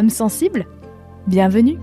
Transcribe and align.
Âme 0.00 0.08
sensible 0.08 0.66
Bienvenue 1.26 1.76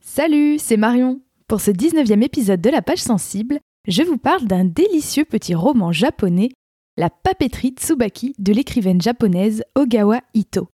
Salut, 0.00 0.60
c'est 0.60 0.76
Marion. 0.76 1.20
Pour 1.48 1.60
ce 1.60 1.72
19e 1.72 2.22
épisode 2.22 2.60
de 2.60 2.70
la 2.70 2.82
page 2.82 3.00
sensible, 3.00 3.58
je 3.88 4.04
vous 4.04 4.18
parle 4.18 4.44
d'un 4.44 4.64
délicieux 4.64 5.24
petit 5.24 5.56
roman 5.56 5.90
japonais, 5.90 6.50
La 6.96 7.10
papeterie 7.10 7.74
Tsubaki 7.76 8.36
de 8.38 8.52
l'écrivaine 8.52 9.00
japonaise 9.00 9.64
Ogawa 9.74 10.20
Ito. 10.34 10.68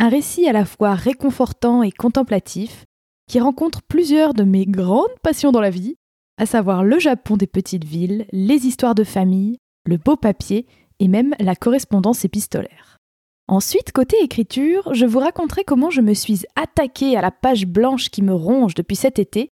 Un 0.00 0.08
récit 0.08 0.48
à 0.48 0.52
la 0.52 0.64
fois 0.64 0.96
réconfortant 0.96 1.84
et 1.84 1.92
contemplatif 1.92 2.86
qui 3.28 3.38
rencontre 3.38 3.82
plusieurs 3.82 4.34
de 4.34 4.42
mes 4.42 4.66
grandes 4.66 5.16
passions 5.22 5.52
dans 5.52 5.60
la 5.60 5.70
vie, 5.70 5.94
à 6.38 6.46
savoir 6.46 6.82
le 6.82 6.98
Japon 6.98 7.36
des 7.36 7.46
petites 7.46 7.84
villes, 7.84 8.26
les 8.32 8.66
histoires 8.66 8.96
de 8.96 9.04
famille, 9.04 9.58
le 9.86 9.96
beau 9.96 10.16
papier 10.16 10.66
et 11.00 11.08
même 11.08 11.34
la 11.40 11.56
correspondance 11.56 12.24
épistolaire. 12.24 12.89
Ensuite, 13.50 13.90
côté 13.90 14.16
écriture, 14.22 14.94
je 14.94 15.06
vous 15.06 15.18
raconterai 15.18 15.64
comment 15.64 15.90
je 15.90 16.00
me 16.00 16.14
suis 16.14 16.42
attaquée 16.54 17.16
à 17.16 17.20
la 17.20 17.32
page 17.32 17.66
blanche 17.66 18.08
qui 18.08 18.22
me 18.22 18.32
ronge 18.32 18.74
depuis 18.74 18.94
cet 18.94 19.18
été, 19.18 19.48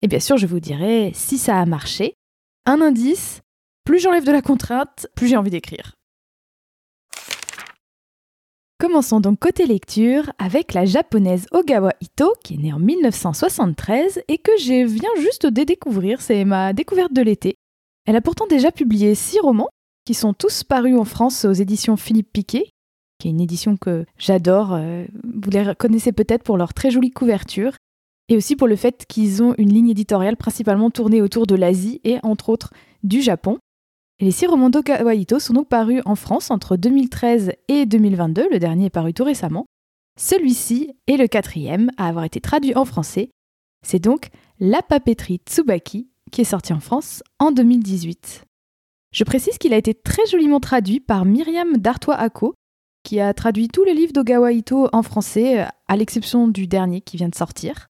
et 0.00 0.08
bien 0.08 0.20
sûr 0.20 0.38
je 0.38 0.46
vous 0.46 0.58
dirai 0.58 1.12
si 1.14 1.36
ça 1.36 1.60
a 1.60 1.66
marché. 1.66 2.14
Un 2.64 2.80
indice, 2.80 3.42
plus 3.84 3.98
j'enlève 3.98 4.24
de 4.24 4.32
la 4.32 4.40
contrainte, 4.40 5.06
plus 5.14 5.26
j'ai 5.26 5.36
envie 5.36 5.50
d'écrire. 5.50 5.92
Commençons 8.80 9.20
donc 9.20 9.38
côté 9.38 9.66
lecture 9.66 10.32
avec 10.38 10.72
la 10.72 10.86
japonaise 10.86 11.44
Ogawa 11.52 11.92
Ito, 12.00 12.32
qui 12.42 12.54
est 12.54 12.56
née 12.56 12.72
en 12.72 12.78
1973 12.78 14.22
et 14.28 14.38
que 14.38 14.56
je 14.56 14.86
viens 14.86 15.14
juste 15.20 15.44
de 15.44 15.62
découvrir, 15.62 16.22
c'est 16.22 16.46
ma 16.46 16.72
découverte 16.72 17.12
de 17.12 17.20
l'été. 17.20 17.56
Elle 18.06 18.16
a 18.16 18.22
pourtant 18.22 18.46
déjà 18.46 18.72
publié 18.72 19.14
six 19.14 19.40
romans, 19.40 19.68
qui 20.06 20.14
sont 20.14 20.32
tous 20.32 20.64
parus 20.64 20.96
en 20.96 21.04
France 21.04 21.44
aux 21.44 21.52
éditions 21.52 21.98
Philippe 21.98 22.32
Piquet, 22.32 22.70
qui 23.22 23.28
est 23.28 23.30
une 23.30 23.40
édition 23.40 23.76
que 23.76 24.04
j'adore. 24.18 24.72
Euh, 24.72 25.04
vous 25.22 25.50
les 25.50 25.74
connaissez 25.78 26.10
peut-être 26.10 26.42
pour 26.42 26.56
leur 26.56 26.74
très 26.74 26.90
jolie 26.90 27.12
couverture, 27.12 27.76
et 28.28 28.36
aussi 28.36 28.56
pour 28.56 28.66
le 28.66 28.74
fait 28.74 29.06
qu'ils 29.06 29.44
ont 29.44 29.54
une 29.58 29.72
ligne 29.72 29.90
éditoriale 29.90 30.36
principalement 30.36 30.90
tournée 30.90 31.22
autour 31.22 31.46
de 31.46 31.54
l'Asie 31.54 32.00
et 32.02 32.18
entre 32.24 32.48
autres 32.48 32.72
du 33.04 33.22
Japon. 33.22 33.58
les 34.20 34.32
six 34.32 34.46
romans 34.46 34.70
d'Okawa 34.70 35.12
sont 35.38 35.54
donc 35.54 35.68
parus 35.68 36.02
en 36.04 36.16
France 36.16 36.50
entre 36.50 36.76
2013 36.76 37.52
et 37.68 37.86
2022, 37.86 38.48
le 38.50 38.58
dernier 38.58 38.86
est 38.86 38.90
paru 38.90 39.14
tout 39.14 39.24
récemment. 39.24 39.66
Celui-ci 40.18 40.90
est 41.06 41.16
le 41.16 41.28
quatrième 41.28 41.90
à 41.96 42.08
avoir 42.08 42.24
été 42.24 42.40
traduit 42.40 42.74
en 42.74 42.84
français. 42.84 43.30
C'est 43.86 44.02
donc 44.02 44.30
La 44.58 44.82
papeterie 44.82 45.40
Tsubaki 45.48 46.08
qui 46.30 46.40
est 46.40 46.44
sorti 46.44 46.72
en 46.72 46.80
France 46.80 47.22
en 47.38 47.52
2018. 47.52 48.44
Je 49.12 49.24
précise 49.24 49.58
qu'il 49.58 49.74
a 49.74 49.76
été 49.76 49.94
très 49.94 50.26
joliment 50.26 50.58
traduit 50.58 50.98
par 50.98 51.24
Myriam 51.24 51.76
Dartois 51.76 52.16
Ako, 52.16 52.54
qui 53.02 53.20
a 53.20 53.32
traduit 53.34 53.68
tous 53.68 53.84
les 53.84 53.94
livres 53.94 54.12
d'Ogawa 54.12 54.52
Ito 54.52 54.88
en 54.92 55.02
français, 55.02 55.66
à 55.88 55.96
l'exception 55.96 56.48
du 56.48 56.66
dernier 56.66 57.00
qui 57.00 57.16
vient 57.16 57.28
de 57.28 57.34
sortir. 57.34 57.88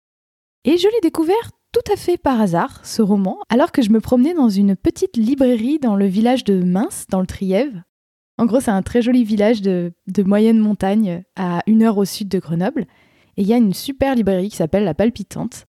Et 0.64 0.78
je 0.78 0.88
l'ai 0.88 1.00
découvert 1.02 1.50
tout 1.72 1.92
à 1.92 1.96
fait 1.96 2.18
par 2.18 2.40
hasard, 2.40 2.84
ce 2.84 3.02
roman, 3.02 3.38
alors 3.48 3.72
que 3.72 3.82
je 3.82 3.90
me 3.90 4.00
promenais 4.00 4.34
dans 4.34 4.50
une 4.50 4.76
petite 4.76 5.16
librairie 5.16 5.78
dans 5.78 5.96
le 5.96 6.06
village 6.06 6.44
de 6.44 6.62
Mince, 6.62 7.06
dans 7.08 7.20
le 7.20 7.26
Trièves. 7.26 7.82
En 8.38 8.46
gros, 8.46 8.60
c'est 8.60 8.70
un 8.70 8.82
très 8.82 9.02
joli 9.02 9.24
village 9.24 9.62
de, 9.62 9.92
moyenne 10.18 10.58
montagne, 10.58 11.22
à 11.36 11.62
une 11.66 11.82
heure 11.82 11.98
au 11.98 12.04
sud 12.04 12.28
de 12.28 12.38
Grenoble. 12.38 12.86
Et 13.36 13.42
il 13.42 13.46
y 13.48 13.54
a 13.54 13.56
une 13.56 13.72
super 13.72 14.14
librairie 14.14 14.50
qui 14.50 14.56
s'appelle 14.56 14.84
La 14.84 14.94
Palpitante. 14.94 15.66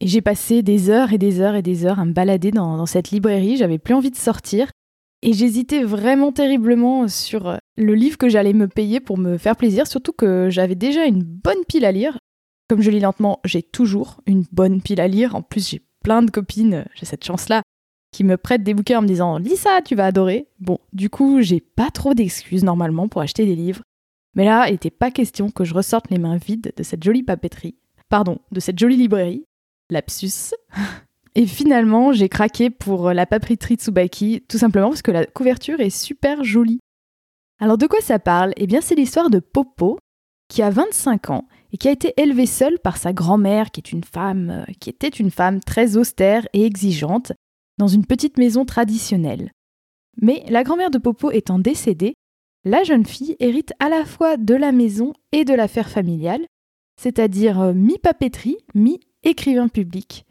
Et 0.00 0.08
j'ai 0.08 0.22
passé 0.22 0.62
des 0.62 0.90
heures 0.90 1.12
et 1.12 1.18
des 1.18 1.40
heures 1.40 1.54
et 1.54 1.62
des 1.62 1.84
heures 1.84 2.00
à 2.00 2.04
me 2.04 2.12
balader 2.12 2.50
dans 2.50 2.86
cette 2.86 3.10
librairie, 3.10 3.56
j'avais 3.56 3.78
plus 3.78 3.94
envie 3.94 4.10
de 4.10 4.16
sortir. 4.16 4.70
Et 5.26 5.32
j'hésitais 5.32 5.82
vraiment 5.82 6.32
terriblement 6.32 7.08
sur 7.08 7.48
euh, 7.48 7.56
le 7.78 7.94
livre 7.94 8.18
que 8.18 8.28
j'allais 8.28 8.52
me 8.52 8.68
payer 8.68 9.00
pour 9.00 9.16
me 9.16 9.38
faire 9.38 9.56
plaisir, 9.56 9.86
surtout 9.86 10.12
que 10.12 10.50
j'avais 10.50 10.74
déjà 10.74 11.06
une 11.06 11.22
bonne 11.22 11.64
pile 11.66 11.86
à 11.86 11.92
lire. 11.92 12.18
Comme 12.68 12.82
je 12.82 12.90
lis 12.90 13.00
lentement, 13.00 13.40
j'ai 13.42 13.62
toujours 13.62 14.20
une 14.26 14.44
bonne 14.52 14.82
pile 14.82 15.00
à 15.00 15.08
lire. 15.08 15.34
En 15.34 15.40
plus, 15.40 15.66
j'ai 15.66 15.80
plein 16.02 16.20
de 16.20 16.30
copines, 16.30 16.74
euh, 16.74 16.84
j'ai 16.94 17.06
cette 17.06 17.24
chance-là, 17.24 17.62
qui 18.12 18.22
me 18.22 18.36
prêtent 18.36 18.64
des 18.64 18.74
bouquins 18.74 18.98
en 18.98 19.02
me 19.02 19.08
disant 19.08 19.38
Lis 19.38 19.56
ça, 19.56 19.80
tu 19.82 19.94
vas 19.94 20.04
adorer. 20.04 20.46
Bon, 20.60 20.78
du 20.92 21.08
coup, 21.08 21.40
j'ai 21.40 21.60
pas 21.60 21.90
trop 21.90 22.12
d'excuses 22.12 22.62
normalement 22.62 23.08
pour 23.08 23.22
acheter 23.22 23.46
des 23.46 23.56
livres. 23.56 23.80
Mais 24.34 24.44
là, 24.44 24.68
il 24.68 24.72
n'était 24.72 24.90
pas 24.90 25.10
question 25.10 25.50
que 25.50 25.64
je 25.64 25.72
ressorte 25.72 26.10
les 26.10 26.18
mains 26.18 26.36
vides 26.36 26.74
de 26.76 26.82
cette 26.82 27.02
jolie 27.02 27.22
papeterie. 27.22 27.76
Pardon, 28.10 28.40
de 28.52 28.60
cette 28.60 28.78
jolie 28.78 28.98
librairie. 28.98 29.46
Lapsus. 29.88 30.52
Et 31.34 31.46
finalement, 31.46 32.12
j'ai 32.12 32.28
craqué 32.28 32.70
pour 32.70 33.12
la 33.12 33.26
papeterie 33.26 33.74
Tsubaki, 33.74 34.42
tout 34.48 34.58
simplement 34.58 34.88
parce 34.90 35.02
que 35.02 35.10
la 35.10 35.26
couverture 35.26 35.80
est 35.80 35.90
super 35.90 36.44
jolie. 36.44 36.80
Alors 37.60 37.78
de 37.78 37.86
quoi 37.86 38.00
ça 38.00 38.18
parle? 38.18 38.52
Eh 38.56 38.66
bien 38.66 38.80
c'est 38.80 38.94
l'histoire 38.94 39.30
de 39.30 39.38
Popo, 39.40 39.98
qui 40.48 40.62
a 40.62 40.70
25 40.70 41.30
ans 41.30 41.48
et 41.72 41.76
qui 41.76 41.88
a 41.88 41.92
été 41.92 42.14
élevé 42.16 42.46
seul 42.46 42.78
par 42.78 42.96
sa 42.96 43.12
grand-mère, 43.12 43.70
qui 43.70 43.80
est 43.80 43.92
une 43.92 44.04
femme, 44.04 44.50
euh, 44.50 44.72
qui 44.78 44.90
était 44.90 45.08
une 45.08 45.30
femme 45.30 45.60
très 45.60 45.96
austère 45.96 46.46
et 46.52 46.64
exigeante, 46.64 47.32
dans 47.78 47.88
une 47.88 48.06
petite 48.06 48.38
maison 48.38 48.64
traditionnelle. 48.64 49.50
Mais 50.22 50.44
la 50.48 50.62
grand-mère 50.62 50.90
de 50.90 50.98
Popo 50.98 51.32
étant 51.32 51.58
décédée, 51.58 52.14
la 52.64 52.84
jeune 52.84 53.04
fille 53.04 53.36
hérite 53.40 53.72
à 53.80 53.88
la 53.88 54.04
fois 54.04 54.36
de 54.36 54.54
la 54.54 54.70
maison 54.70 55.12
et 55.32 55.44
de 55.44 55.54
l'affaire 55.54 55.90
familiale, 55.90 56.46
c'est-à-dire 57.00 57.60
euh, 57.60 57.72
mi-papeterie, 57.72 58.58
mi-écrivain 58.74 59.68
public. 59.68 60.24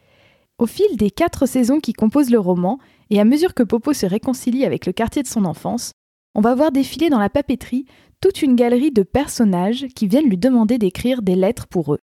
Au 0.63 0.65
fil 0.65 0.95
des 0.95 1.11
quatre 1.11 1.45
saisons 1.45 1.81
qui 1.81 1.91
composent 1.91 2.29
le 2.29 2.39
roman, 2.39 2.79
et 3.09 3.19
à 3.19 3.25
mesure 3.25 3.53
que 3.53 3.63
Popo 3.63 3.91
se 3.91 4.05
réconcilie 4.05 4.63
avec 4.63 4.85
le 4.85 4.93
quartier 4.93 5.21
de 5.21 5.27
son 5.27 5.43
enfance, 5.43 5.91
on 6.35 6.39
va 6.39 6.55
voir 6.55 6.71
défiler 6.71 7.09
dans 7.09 7.19
la 7.19 7.29
papeterie 7.29 7.85
toute 8.21 8.41
une 8.41 8.55
galerie 8.55 8.91
de 8.91 9.03
personnages 9.03 9.87
qui 9.93 10.07
viennent 10.07 10.29
lui 10.29 10.37
demander 10.37 10.77
d'écrire 10.77 11.21
des 11.21 11.35
lettres 11.35 11.67
pour 11.67 11.93
eux. 11.93 11.99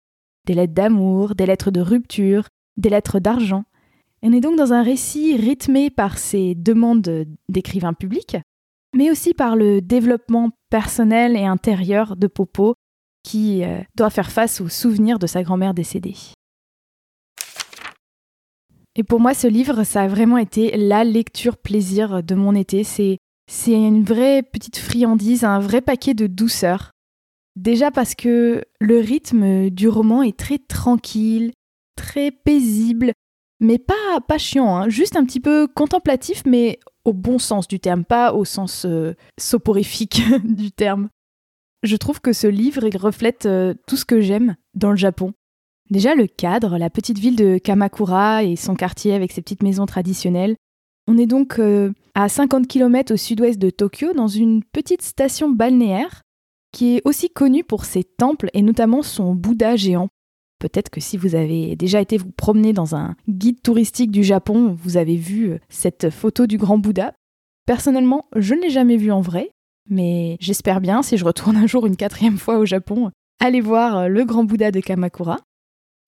Des 0.45 0.55
lettres 0.55 0.75
d'amour, 0.75 1.37
des 1.37 1.47
lettres 1.47 1.71
de 1.71 1.81
rupture, 1.81 2.49
des 2.77 2.91
lettres 2.91 3.21
d'argent. 3.21 3.63
On 4.25 4.33
est 4.33 4.41
donc 4.41 4.57
dans 4.57 4.73
un 4.73 4.83
récit 4.83 5.37
rythmé 5.37 5.89
par 5.89 6.19
ces 6.19 6.57
demandes 6.57 7.27
d'écrivains 7.49 7.95
publics, 7.95 8.39
mais 8.93 9.09
aussi 9.09 9.35
par 9.35 9.55
le 9.55 9.81
développement 9.81 10.51
personnel 10.69 11.37
et 11.37 11.45
intérieur 11.45 12.17
de 12.17 12.27
Popo 12.27 12.75
qui 13.23 13.63
euh, 13.63 13.83
doit 13.95 14.11
faire 14.11 14.33
face 14.33 14.61
aux 14.61 14.69
souvenirs 14.69 15.21
de 15.21 15.29
sa 15.29 15.45
grand-mère 15.45 15.75
décédée. 15.75 16.17
Et 18.99 19.05
pour 19.05 19.21
moi, 19.21 19.33
ce 19.33 19.47
livre, 19.47 19.85
ça 19.85 20.03
a 20.03 20.09
vraiment 20.09 20.39
été 20.39 20.77
la 20.77 21.05
lecture 21.05 21.57
plaisir 21.57 22.21
de 22.25 22.35
mon 22.35 22.57
été. 22.57 22.83
C'est, 22.83 23.19
une 23.69 24.03
vraie 24.03 24.43
petite 24.43 24.77
friandise, 24.77 25.45
un 25.45 25.61
vrai 25.61 25.81
paquet 25.81 26.15
de 26.15 26.27
douceur. 26.27 26.91
Déjà 27.55 27.93
parce 27.93 28.17
que 28.17 28.65
le 28.81 28.99
rythme 28.99 29.71
du 29.71 29.89
roman 29.89 30.25
est 30.25 30.37
très 30.37 30.59
tranquille, 30.59 31.53
très 31.95 32.33
paisible, 32.33 33.13
mais 33.61 33.79
pas, 33.79 34.21
pas 34.27 34.39
chiant, 34.39 34.77
hein. 34.77 34.89
juste 34.89 35.15
un 35.15 35.25
petit 35.25 35.41
peu 35.41 35.69
contemplatif, 35.69 36.43
mais 36.45 36.81
au 37.05 37.13
bon 37.13 37.39
sens 37.39 37.69
du 37.69 37.79
terme, 37.79 38.05
pas 38.05 38.33
au 38.33 38.45
sens 38.45 38.85
euh, 38.85 39.15
soporifique 39.39 40.23
du 40.45 40.73
terme. 40.73 41.09
Je 41.85 41.95
trouve 41.95 42.21
que 42.21 42.33
ce 42.33 42.49
livre 42.49 42.89
reflète 42.99 43.47
euh, 43.47 43.75
tout 43.87 43.97
ce 43.97 44.05
que 44.05 44.21
j'aime 44.21 44.57
dans 44.75 44.91
le 44.91 44.97
Japon. 44.97 45.35
Déjà 45.91 46.15
le 46.15 46.27
cadre, 46.27 46.77
la 46.77 46.91
petite 46.91 47.19
ville 47.19 47.37
de 47.37 47.57
Kamakura 47.57 48.45
et 48.45 48.57
son 48.57 48.75
quartier 48.75 49.15
avec 49.15 49.33
ses 49.33 49.41
petites 49.41 49.63
maisons 49.63 49.87
traditionnelles. 49.87 50.57
On 51.07 51.17
est 51.17 51.27
donc 51.27 51.59
euh, 51.59 51.93
à 52.15 52.29
50 52.29 52.67
km 52.67 53.15
au 53.15 53.17
sud-ouest 53.17 53.59
de 53.59 53.71
Tokyo 53.71 54.13
dans 54.13 54.29
une 54.29 54.63
petite 54.63 55.01
station 55.01 55.49
balnéaire 55.51 56.23
qui 56.73 56.97
est 56.97 57.03
aussi 57.07 57.31
connue 57.31 57.65
pour 57.65 57.87
ses 57.87 58.05
temples 58.05 58.51
et 58.53 58.61
notamment 58.61 59.03
son 59.03 59.35
Bouddha 59.35 59.77
géant. 59.77 60.09
Peut-être 60.59 60.91
que 60.91 61.01
si 61.01 61.17
vous 61.17 61.35
avez 61.35 61.77
déjà 61.77 62.01
été 62.01 62.19
vous 62.19 62.33
promener 62.33 62.75
dans 62.75 62.95
un 62.95 63.15
guide 63.29 63.63
touristique 63.63 64.11
du 64.11 64.25
Japon, 64.25 64.77
vous 64.83 64.99
avez 64.99 65.17
vu 65.17 65.53
euh, 65.53 65.59
cette 65.71 66.11
photo 66.11 66.47
du 66.47 66.59
grand 66.59 66.77
Bouddha. 66.77 67.15
Personnellement, 67.65 68.27
je 68.37 68.55
ne 68.55 68.61
l'ai 68.61 68.71
jamais 68.71 68.97
vu 68.97 69.11
en 69.11 69.21
vrai, 69.21 69.51
mais 69.89 70.37
j'espère 70.41 70.81
bien, 70.81 71.03
si 71.03 71.17
je 71.17 71.25
retourne 71.25 71.57
un 71.57 71.67
jour 71.67 71.87
une 71.87 71.97
quatrième 71.97 72.39
fois 72.39 72.59
au 72.59 72.67
Japon, 72.67 73.11
aller 73.41 73.61
voir 73.61 73.97
euh, 73.97 74.09
le 74.09 74.25
grand 74.25 74.45
Bouddha 74.45 74.71
de 74.71 74.81
Kamakura. 74.81 75.39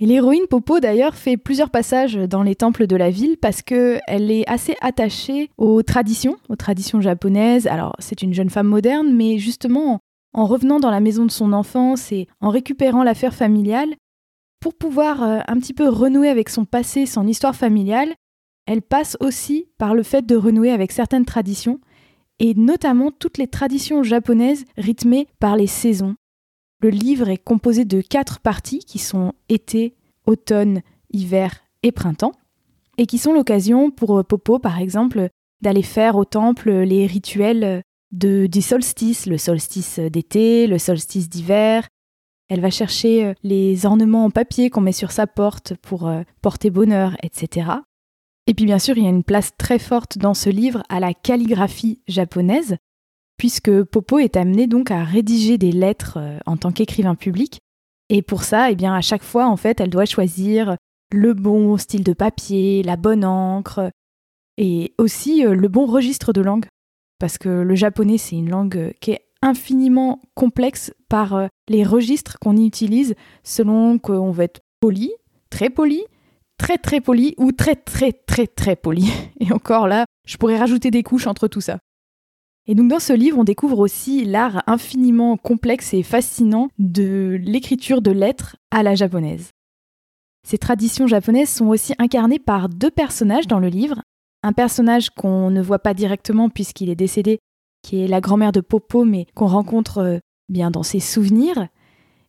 L'héroïne 0.01 0.47
Popo 0.49 0.81
d'ailleurs 0.81 1.15
fait 1.15 1.37
plusieurs 1.37 1.69
passages 1.69 2.15
dans 2.17 2.43
les 2.43 2.55
temples 2.55 2.87
de 2.87 2.97
la 2.97 3.11
ville 3.11 3.37
parce 3.37 3.61
qu'elle 3.61 4.31
est 4.31 4.49
assez 4.49 4.75
attachée 4.81 5.51
aux 5.59 5.83
traditions, 5.83 6.39
aux 6.49 6.57
traditions 6.57 7.03
japonaises. 7.03 7.67
Alors 7.67 7.95
c'est 7.99 8.23
une 8.23 8.33
jeune 8.33 8.49
femme 8.49 8.69
moderne, 8.69 9.15
mais 9.15 9.39
justement 9.39 10.01
en 10.33 10.47
revenant 10.47 10.81
dans 10.81 10.91
la 10.91 11.01
maison 11.01 11.27
de 11.27 11.31
son 11.31 11.53
enfance 11.53 12.13
et 12.13 12.29
en 12.41 12.49
récupérant 12.49 13.03
l'affaire 13.03 13.35
familiale, 13.35 13.95
pour 14.61 14.75
pouvoir 14.75 15.23
euh, 15.23 15.41
un 15.47 15.59
petit 15.59 15.75
peu 15.75 15.89
renouer 15.89 16.29
avec 16.29 16.49
son 16.49 16.65
passé, 16.65 17.07
son 17.07 17.27
histoire 17.27 17.57
familiale, 17.57 18.15
elle 18.67 18.83
passe 18.83 19.17
aussi 19.21 19.67
par 19.79 19.95
le 19.95 20.03
fait 20.03 20.25
de 20.25 20.37
renouer 20.37 20.71
avec 20.71 20.93
certaines 20.93 21.25
traditions, 21.25 21.81
et 22.39 22.55
notamment 22.55 23.11
toutes 23.11 23.39
les 23.39 23.49
traditions 23.49 24.03
japonaises 24.03 24.65
rythmées 24.77 25.29
par 25.41 25.57
les 25.57 25.67
saisons. 25.67 26.15
Le 26.83 26.89
livre 26.89 27.29
est 27.29 27.39
composé 27.39 27.85
de 27.85 28.01
quatre 28.01 28.41
parties 28.41 28.79
qui 28.81 28.99
sont 28.99 29.35
été, 29.49 29.95
automne, 30.27 30.81
hiver 31.13 31.61
et 31.83 31.93
printemps, 31.93 32.33
et 32.97 33.07
qui 33.07 33.19
sont 33.19 33.33
l'occasion 33.33 33.91
pour 33.91 34.19
euh, 34.19 34.23
Popo, 34.23 34.59
par 34.59 34.79
exemple, 34.79 35.29
d'aller 35.61 35.83
faire 35.83 36.17
au 36.17 36.25
temple 36.25 36.71
les 36.71 37.07
rituels 37.07 37.83
de, 38.13 38.47
du 38.47 38.63
solstice, 38.63 39.27
le 39.27 39.39
solstice 39.39 39.99
d'été, 39.99 40.67
le 40.67 40.79
solstice 40.79 41.29
d'hiver. 41.29 41.87
Elle 42.49 42.61
va 42.61 42.71
chercher 42.71 43.27
euh, 43.27 43.35
les 43.43 43.87
ornements 43.87 44.25
en 44.25 44.31
papier 44.31 44.71
qu'on 44.71 44.81
met 44.81 44.93
sur 44.93 45.13
sa 45.13 45.27
porte 45.27 45.75
pour 45.83 46.09
euh, 46.09 46.23
porter 46.43 46.71
bonheur, 46.71 47.17
etc. 47.23 47.71
Et 48.47 48.55
puis 48.55 48.65
bien 48.65 48.79
sûr, 48.79 48.97
il 48.97 49.05
y 49.05 49.07
a 49.07 49.11
une 49.11 49.25
place 49.25 49.53
très 49.59 49.79
forte 49.79 50.19
dans 50.19 50.35
ce 50.35 50.51
livre 50.51 50.83
à 50.89 50.99
la 50.99 51.15
calligraphie 51.15 52.01
japonaise, 52.09 52.77
puisque 53.41 53.85
Popo 53.85 54.19
est 54.19 54.37
amené 54.37 54.67
donc 54.67 54.91
à 54.91 55.03
rédiger 55.03 55.57
des 55.57 55.73
lettres 55.73 56.19
en 56.45 56.59
tant 56.59 56.73
qu'écrivain 56.73 57.15
public. 57.15 57.59
Et 58.11 58.21
pour 58.21 58.43
ça, 58.43 58.71
eh 58.71 58.85
à 58.85 59.01
chaque 59.01 59.23
fois, 59.23 59.47
en 59.47 59.57
fait, 59.57 59.81
elle 59.81 59.89
doit 59.89 60.05
choisir 60.05 60.77
le 61.11 61.33
bon 61.33 61.79
style 61.79 62.05
de 62.05 62.13
papier, 62.13 62.83
la 62.83 62.97
bonne 62.97 63.25
encre, 63.25 63.91
et 64.59 64.93
aussi 64.99 65.47
euh, 65.47 65.55
le 65.55 65.69
bon 65.69 65.87
registre 65.87 66.35
de 66.35 66.43
langue. 66.43 66.67
Parce 67.19 67.39
que 67.39 67.49
le 67.49 67.75
japonais, 67.75 68.19
c'est 68.19 68.37
une 68.37 68.51
langue 68.51 68.77
euh, 68.77 68.91
qui 69.01 69.13
est 69.13 69.25
infiniment 69.41 70.21
complexe 70.35 70.93
par 71.09 71.35
euh, 71.35 71.47
les 71.67 71.83
registres 71.83 72.39
qu'on 72.41 72.59
utilise 72.59 73.15
selon 73.43 73.99
qu'on 73.99 74.33
veut 74.33 74.45
être 74.45 74.61
poli, 74.81 75.13
très 75.49 75.71
poli, 75.71 76.05
très 76.59 76.77
très 76.77 77.01
poli 77.01 77.35
ou 77.39 77.53
très 77.53 77.75
très 77.75 78.13
très 78.13 78.47
très 78.47 78.77
poli. 78.77 79.11
Et 79.41 79.51
encore 79.51 79.89
là, 79.89 80.05
je 80.27 80.37
pourrais 80.37 80.59
rajouter 80.59 80.91
des 80.91 81.03
couches 81.03 81.27
entre 81.27 81.49
tout 81.49 81.63
ça. 81.63 81.79
Et 82.71 82.77
donc 82.77 82.87
dans 82.87 83.01
ce 83.01 83.13
livre, 83.13 83.37
on 83.37 83.43
découvre 83.43 83.81
aussi 83.81 84.25
l'art 84.25 84.63
infiniment 84.69 85.37
complexe 85.37 85.93
et 85.93 86.05
fascinant 86.05 86.69
de 86.79 87.37
l'écriture 87.43 88.01
de 88.01 88.13
lettres 88.13 88.55
à 88.71 88.85
la 88.85 88.95
japonaise. 88.95 89.51
Ces 90.47 90.57
traditions 90.57 91.09
japonaises 91.09 91.49
sont 91.49 91.67
aussi 91.67 91.95
incarnées 91.99 92.39
par 92.39 92.69
deux 92.69 92.93
personnages 92.93 93.49
dans 93.49 93.59
le 93.59 93.67
livre. 93.67 94.03
Un 94.45 94.53
personnage 94.53 95.11
qu'on 95.11 95.51
ne 95.51 95.61
voit 95.61 95.81
pas 95.81 95.95
directement 95.95 96.49
puisqu'il 96.49 96.91
est 96.91 96.95
décédé, 96.95 97.41
qui 97.83 98.05
est 98.05 98.07
la 98.07 98.21
grand-mère 98.21 98.53
de 98.53 98.61
Popo, 98.61 99.05
mais 99.05 99.27
qu'on 99.35 99.49
rencontre 99.49 99.99
euh, 99.99 100.19
bien 100.49 100.71
dans 100.71 100.85
ses 100.85 101.01
souvenirs. 101.01 101.67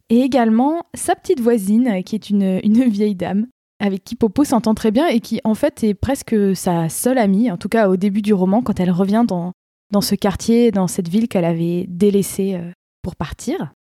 Et 0.09 0.21
également 0.21 0.81
sa 0.95 1.13
petite 1.13 1.39
voisine, 1.39 2.01
qui 2.03 2.15
est 2.15 2.31
une, 2.31 2.59
une 2.63 2.85
vieille 2.85 3.13
dame, 3.13 3.45
avec 3.79 4.03
qui 4.03 4.15
Popo 4.15 4.43
s'entend 4.43 4.73
très 4.73 4.89
bien 4.89 5.05
et 5.07 5.19
qui 5.19 5.39
en 5.43 5.53
fait 5.53 5.83
est 5.83 5.93
presque 5.93 6.35
sa 6.55 6.89
seule 6.89 7.19
amie, 7.19 7.51
en 7.51 7.57
tout 7.57 7.69
cas 7.69 7.89
au 7.89 7.95
début 7.95 8.23
du 8.23 8.33
roman, 8.33 8.63
quand 8.63 8.79
elle 8.79 8.89
revient 8.89 9.23
dans, 9.27 9.53
dans 9.91 10.01
ce 10.01 10.15
quartier, 10.15 10.71
dans 10.71 10.88
cette 10.88 11.07
ville 11.07 11.27
qu'elle 11.27 11.45
avait 11.45 11.85
délaissée 11.88 12.55
euh, 12.55 12.71
pour 13.01 13.15
partir. 13.15 13.73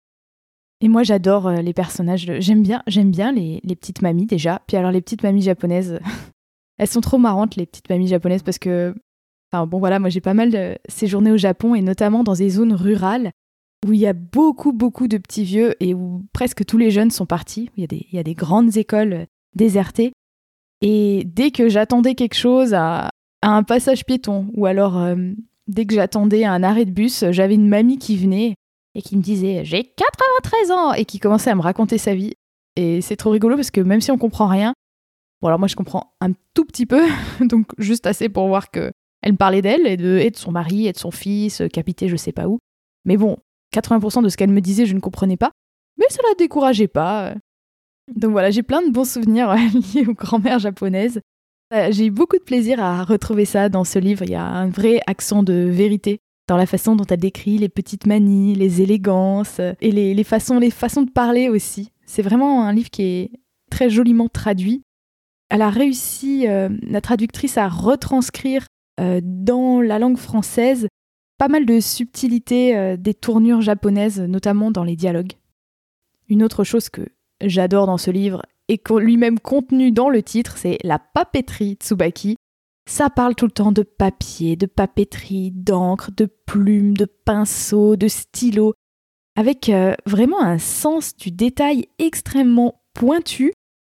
Et 0.80 0.88
moi, 0.88 1.02
j'adore 1.02 1.48
euh, 1.48 1.56
les 1.56 1.72
personnages. 1.72 2.30
J'aime 2.38 2.62
bien, 2.62 2.82
j'aime 2.86 3.10
bien 3.10 3.32
les, 3.32 3.60
petites 3.76 4.02
mamies 4.02 4.26
déjà. 4.26 4.62
Puis 4.66 4.76
alors, 4.76 4.90
les 4.90 5.00
petites 5.00 5.22
mamies 5.22 5.42
japonaises, 5.42 6.00
elles 6.78 6.88
sont 6.88 7.00
trop 7.00 7.18
marrantes, 7.18 7.56
les 7.56 7.66
petites 7.66 7.88
mamies 7.90 8.08
japonaises, 8.08 8.42
parce 8.42 8.58
que, 8.58 8.94
enfin 9.52 9.66
bon, 9.66 9.78
voilà, 9.78 9.98
moi 9.98 10.08
j'ai 10.08 10.20
pas 10.20 10.34
mal 10.34 10.78
séjourné 10.88 11.32
au 11.32 11.36
Japon 11.36 11.74
et 11.74 11.82
notamment 11.82 12.24
dans 12.24 12.34
des 12.34 12.50
zones 12.50 12.72
rurales 12.72 13.32
où 13.86 13.92
il 13.92 14.00
y 14.00 14.06
a 14.06 14.12
beaucoup, 14.12 14.72
beaucoup 14.72 15.08
de 15.08 15.18
petits 15.18 15.44
vieux 15.44 15.74
et 15.80 15.94
où 15.94 16.24
presque 16.32 16.64
tous 16.64 16.78
les 16.78 16.90
jeunes 16.90 17.10
sont 17.10 17.26
partis. 17.26 17.70
Il 17.76 17.80
y 17.80 17.84
a 17.84 17.86
des, 17.86 18.06
il 18.10 18.16
y 18.16 18.18
a 18.18 18.24
des 18.24 18.34
grandes 18.34 18.76
écoles 18.76 19.12
euh, 19.12 19.24
désertées. 19.54 20.12
Et 20.80 21.24
dès 21.26 21.50
que 21.50 21.68
j'attendais 21.68 22.14
quelque 22.14 22.36
chose 22.36 22.74
à, 22.74 23.10
un 23.40 23.62
passage 23.62 24.04
piéton 24.04 24.50
ou 24.54 24.66
alors 24.66 24.96
dès 25.68 25.86
que 25.86 25.94
j'attendais 25.94 26.44
un 26.44 26.62
arrêt 26.62 26.84
de 26.84 26.90
bus, 26.90 27.24
j'avais 27.30 27.54
une 27.54 27.68
mamie 27.68 27.98
qui 27.98 28.16
venait 28.16 28.54
et 28.94 29.02
qui 29.02 29.16
me 29.16 29.22
disait 29.22 29.64
j'ai 29.64 29.84
93 29.84 30.70
ans 30.72 30.92
et 30.94 31.04
qui 31.04 31.18
commençait 31.18 31.50
à 31.50 31.54
me 31.54 31.60
raconter 31.60 31.98
sa 31.98 32.14
vie. 32.14 32.32
Et 32.74 33.00
c'est 33.00 33.16
trop 33.16 33.30
rigolo 33.30 33.54
parce 33.56 33.70
que 33.70 33.80
même 33.80 34.00
si 34.00 34.10
on 34.10 34.18
comprend 34.18 34.46
rien, 34.46 34.72
bon 35.40 35.48
alors 35.48 35.58
moi 35.58 35.68
je 35.68 35.76
comprends 35.76 36.14
un 36.20 36.32
tout 36.54 36.64
petit 36.64 36.86
peu, 36.86 37.06
donc 37.40 37.66
juste 37.78 38.06
assez 38.06 38.28
pour 38.28 38.48
voir 38.48 38.70
que 38.70 38.90
elle 39.22 39.32
me 39.32 39.36
parlait 39.36 39.62
d'elle 39.62 39.86
et 39.86 39.96
de, 39.96 40.18
et 40.18 40.30
de 40.30 40.36
son 40.36 40.52
mari 40.52 40.86
et 40.86 40.92
de 40.92 40.98
son 40.98 41.10
fils, 41.10 41.60
euh, 41.60 41.68
capité 41.68 42.08
je 42.08 42.16
sais 42.16 42.32
pas 42.32 42.48
où. 42.48 42.58
Mais 43.04 43.16
bon, 43.16 43.36
80% 43.74 44.22
de 44.22 44.28
ce 44.28 44.36
qu'elle 44.36 44.50
me 44.50 44.60
disait 44.60 44.86
je 44.86 44.94
ne 44.94 45.00
comprenais 45.00 45.36
pas, 45.36 45.52
mais 45.98 46.06
ça 46.08 46.20
la 46.28 46.34
décourageait 46.34 46.88
pas. 46.88 47.34
Donc 48.14 48.30
voilà, 48.30 48.50
j'ai 48.50 48.62
plein 48.62 48.80
de 48.82 48.90
bons 48.90 49.08
souvenirs 49.08 49.54
liés 49.94 50.06
aux 50.06 50.14
grand-mères 50.14 50.58
japonaises. 50.58 51.20
Euh, 51.74 51.88
j'ai 51.90 52.06
eu 52.06 52.10
beaucoup 52.10 52.38
de 52.38 52.42
plaisir 52.42 52.82
à 52.82 53.04
retrouver 53.04 53.44
ça 53.44 53.68
dans 53.68 53.84
ce 53.84 53.98
livre. 53.98 54.24
Il 54.24 54.30
y 54.30 54.34
a 54.34 54.44
un 54.44 54.68
vrai 54.68 55.00
accent 55.06 55.42
de 55.42 55.52
vérité 55.52 56.20
dans 56.48 56.56
la 56.56 56.66
façon 56.66 56.96
dont 56.96 57.04
elle 57.04 57.20
décrit 57.20 57.58
les 57.58 57.68
petites 57.68 58.06
manies, 58.06 58.54
les 58.54 58.82
élégances 58.82 59.60
euh, 59.60 59.74
et 59.80 59.92
les, 59.92 60.24
façons, 60.24 60.58
les 60.58 60.70
façons 60.70 61.02
de 61.02 61.10
parler 61.10 61.48
aussi. 61.48 61.92
C'est 62.06 62.22
vraiment 62.22 62.64
un 62.64 62.72
livre 62.72 62.90
qui 62.90 63.02
est 63.02 63.30
très 63.70 63.90
joliment 63.90 64.28
traduit. 64.28 64.82
Elle 65.50 65.62
a 65.62 65.70
réussi, 65.70 66.48
euh, 66.48 66.70
la 66.82 67.00
traductrice, 67.00 67.58
à 67.58 67.68
retranscrire 67.68 68.66
euh, 68.98 69.20
dans 69.22 69.80
la 69.80 69.98
langue 69.98 70.16
française 70.16 70.88
pas 71.38 71.48
mal 71.48 71.66
de 71.66 71.78
subtilités 71.78 72.96
des 72.96 73.14
tournures 73.14 73.60
japonaises, 73.60 74.20
notamment 74.20 74.72
dans 74.72 74.82
les 74.82 74.96
dialogues. 74.96 75.34
Une 76.28 76.42
autre 76.42 76.64
chose 76.64 76.88
que 76.88 77.02
j'adore 77.40 77.86
dans 77.86 77.96
ce 77.96 78.10
livre 78.10 78.42
et 78.68 78.80
lui-même 78.90 79.38
contenu 79.38 79.92
dans 79.92 80.10
le 80.10 80.22
titre, 80.22 80.56
c'est 80.58 80.78
la 80.84 80.98
papeterie 80.98 81.78
Tsubaki, 81.80 82.36
ça 82.88 83.10
parle 83.10 83.34
tout 83.34 83.44
le 83.44 83.52
temps 83.52 83.72
de 83.72 83.82
papier, 83.82 84.56
de 84.56 84.64
papeterie, 84.66 85.50
d'encre, 85.52 86.10
de 86.16 86.26
plumes, 86.46 86.96
de 86.96 87.04
pinceaux, 87.04 87.96
de 87.96 88.08
stylos, 88.08 88.72
avec 89.36 89.68
euh, 89.68 89.94
vraiment 90.06 90.42
un 90.42 90.58
sens 90.58 91.14
du 91.14 91.30
détail 91.30 91.86
extrêmement 91.98 92.80
pointu, 92.94 93.52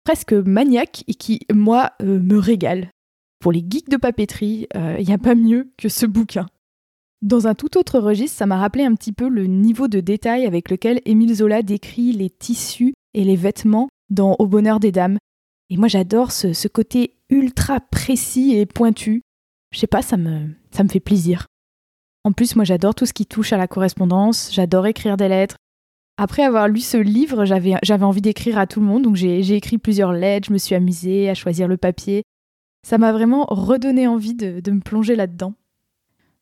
presque 0.04 0.32
maniaque, 0.32 1.04
et 1.06 1.14
qui, 1.14 1.40
moi, 1.52 1.92
euh, 2.02 2.18
me 2.18 2.36
régale. 2.36 2.90
Pour 3.38 3.52
les 3.52 3.64
geeks 3.66 3.88
de 3.88 3.96
papeterie, 3.96 4.66
il 4.74 4.80
euh, 4.80 4.98
n'y 4.98 5.12
a 5.12 5.18
pas 5.18 5.36
mieux 5.36 5.70
que 5.78 5.88
ce 5.88 6.04
bouquin. 6.04 6.46
Dans 7.22 7.46
un 7.46 7.54
tout 7.54 7.78
autre 7.78 8.00
registre, 8.00 8.38
ça 8.38 8.46
m'a 8.46 8.58
rappelé 8.58 8.84
un 8.84 8.94
petit 8.94 9.12
peu 9.12 9.28
le 9.28 9.46
niveau 9.46 9.88
de 9.88 10.00
détail 10.00 10.46
avec 10.46 10.68
lequel 10.68 11.00
Émile 11.04 11.36
Zola 11.36 11.62
décrit 11.62 12.12
les 12.12 12.30
tissus 12.30 12.92
et 13.14 13.24
les 13.24 13.36
vêtements 13.36 13.88
dans 14.10 14.36
Au 14.38 14.46
bonheur 14.46 14.80
des 14.80 14.92
dames. 14.92 15.18
Et 15.70 15.76
moi 15.76 15.88
j'adore 15.88 16.32
ce, 16.32 16.68
côté 16.68 17.16
ultra 17.30 17.80
précis 17.80 18.54
et 18.54 18.66
pointu. 18.66 19.22
Je 19.72 19.78
sais 19.78 19.86
pas, 19.86 20.02
ça 20.02 20.16
me, 20.16 20.48
ça 20.70 20.82
me 20.82 20.88
fait 20.88 21.00
plaisir. 21.00 21.46
En 22.24 22.32
plus, 22.32 22.56
moi 22.56 22.64
j'adore 22.64 22.94
tout 22.94 23.06
ce 23.06 23.12
qui 23.12 23.24
touche 23.24 23.52
à 23.52 23.56
la 23.56 23.68
correspondance, 23.68 24.50
j'adore 24.52 24.86
écrire 24.86 25.16
des 25.16 25.28
lettres. 25.28 25.56
Après 26.18 26.42
avoir 26.42 26.68
lu 26.68 26.80
ce 26.80 26.98
livre, 26.98 27.44
j'avais, 27.46 28.04
envie 28.04 28.20
d'écrire 28.20 28.58
à 28.58 28.66
tout 28.66 28.80
le 28.80 28.86
monde, 28.86 29.04
donc 29.04 29.16
j'ai, 29.16 29.42
j'ai 29.42 29.54
écrit 29.54 29.78
plusieurs 29.78 30.12
lettres, 30.12 30.48
je 30.48 30.52
me 30.52 30.58
suis 30.58 30.74
amusée 30.74 31.30
à 31.30 31.34
choisir 31.34 31.66
le 31.66 31.78
papier. 31.78 32.24
Ça 32.86 32.98
m'a 32.98 33.12
vraiment 33.12 33.46
redonné 33.48 34.06
envie 34.06 34.34
de, 34.34 34.60
de 34.60 34.70
me 34.70 34.80
plonger 34.80 35.16
là-dedans. 35.16 35.54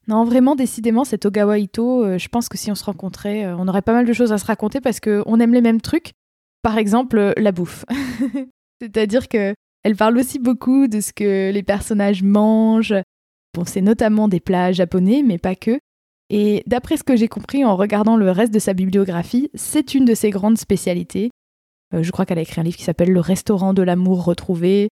Non, 0.08 0.24
vraiment, 0.24 0.56
décidément, 0.56 1.04
cet 1.04 1.26
Ogawa 1.26 1.58
Ito, 1.58 2.02
euh, 2.02 2.18
je 2.18 2.28
pense 2.28 2.48
que 2.48 2.56
si 2.56 2.70
on 2.70 2.74
se 2.74 2.84
rencontrait, 2.84 3.44
euh, 3.44 3.56
on 3.58 3.68
aurait 3.68 3.82
pas 3.82 3.92
mal 3.92 4.06
de 4.06 4.12
choses 4.14 4.32
à 4.32 4.38
se 4.38 4.46
raconter 4.46 4.80
parce 4.80 5.00
qu'on 5.00 5.38
aime 5.38 5.52
les 5.52 5.60
mêmes 5.60 5.82
trucs. 5.82 6.14
Par 6.62 6.78
exemple, 6.78 7.18
euh, 7.18 7.32
la 7.36 7.52
bouffe. 7.52 7.84
C'est-à-dire 8.80 9.28
que 9.28 9.54
elle 9.84 9.96
parle 9.96 10.18
aussi 10.18 10.38
beaucoup 10.38 10.88
de 10.88 11.00
ce 11.00 11.12
que 11.12 11.50
les 11.50 11.62
personnages 11.62 12.22
mangent. 12.22 12.94
Bon, 13.54 13.64
c'est 13.64 13.80
notamment 13.80 14.28
des 14.28 14.40
plats 14.40 14.72
japonais, 14.72 15.22
mais 15.24 15.38
pas 15.38 15.54
que. 15.54 15.78
Et 16.30 16.62
d'après 16.66 16.96
ce 16.96 17.04
que 17.04 17.16
j'ai 17.16 17.28
compris 17.28 17.64
en 17.64 17.76
regardant 17.76 18.16
le 18.16 18.30
reste 18.30 18.52
de 18.52 18.58
sa 18.58 18.74
bibliographie, 18.74 19.50
c'est 19.54 19.94
une 19.94 20.04
de 20.04 20.14
ses 20.14 20.30
grandes 20.30 20.58
spécialités. 20.58 21.30
Euh, 21.94 22.02
je 22.02 22.10
crois 22.10 22.26
qu'elle 22.26 22.38
a 22.38 22.42
écrit 22.42 22.60
un 22.60 22.64
livre 22.64 22.76
qui 22.76 22.84
s'appelle 22.84 23.12
Le 23.12 23.20
restaurant 23.20 23.72
de 23.72 23.82
l'amour 23.82 24.24
retrouvé. 24.24 24.88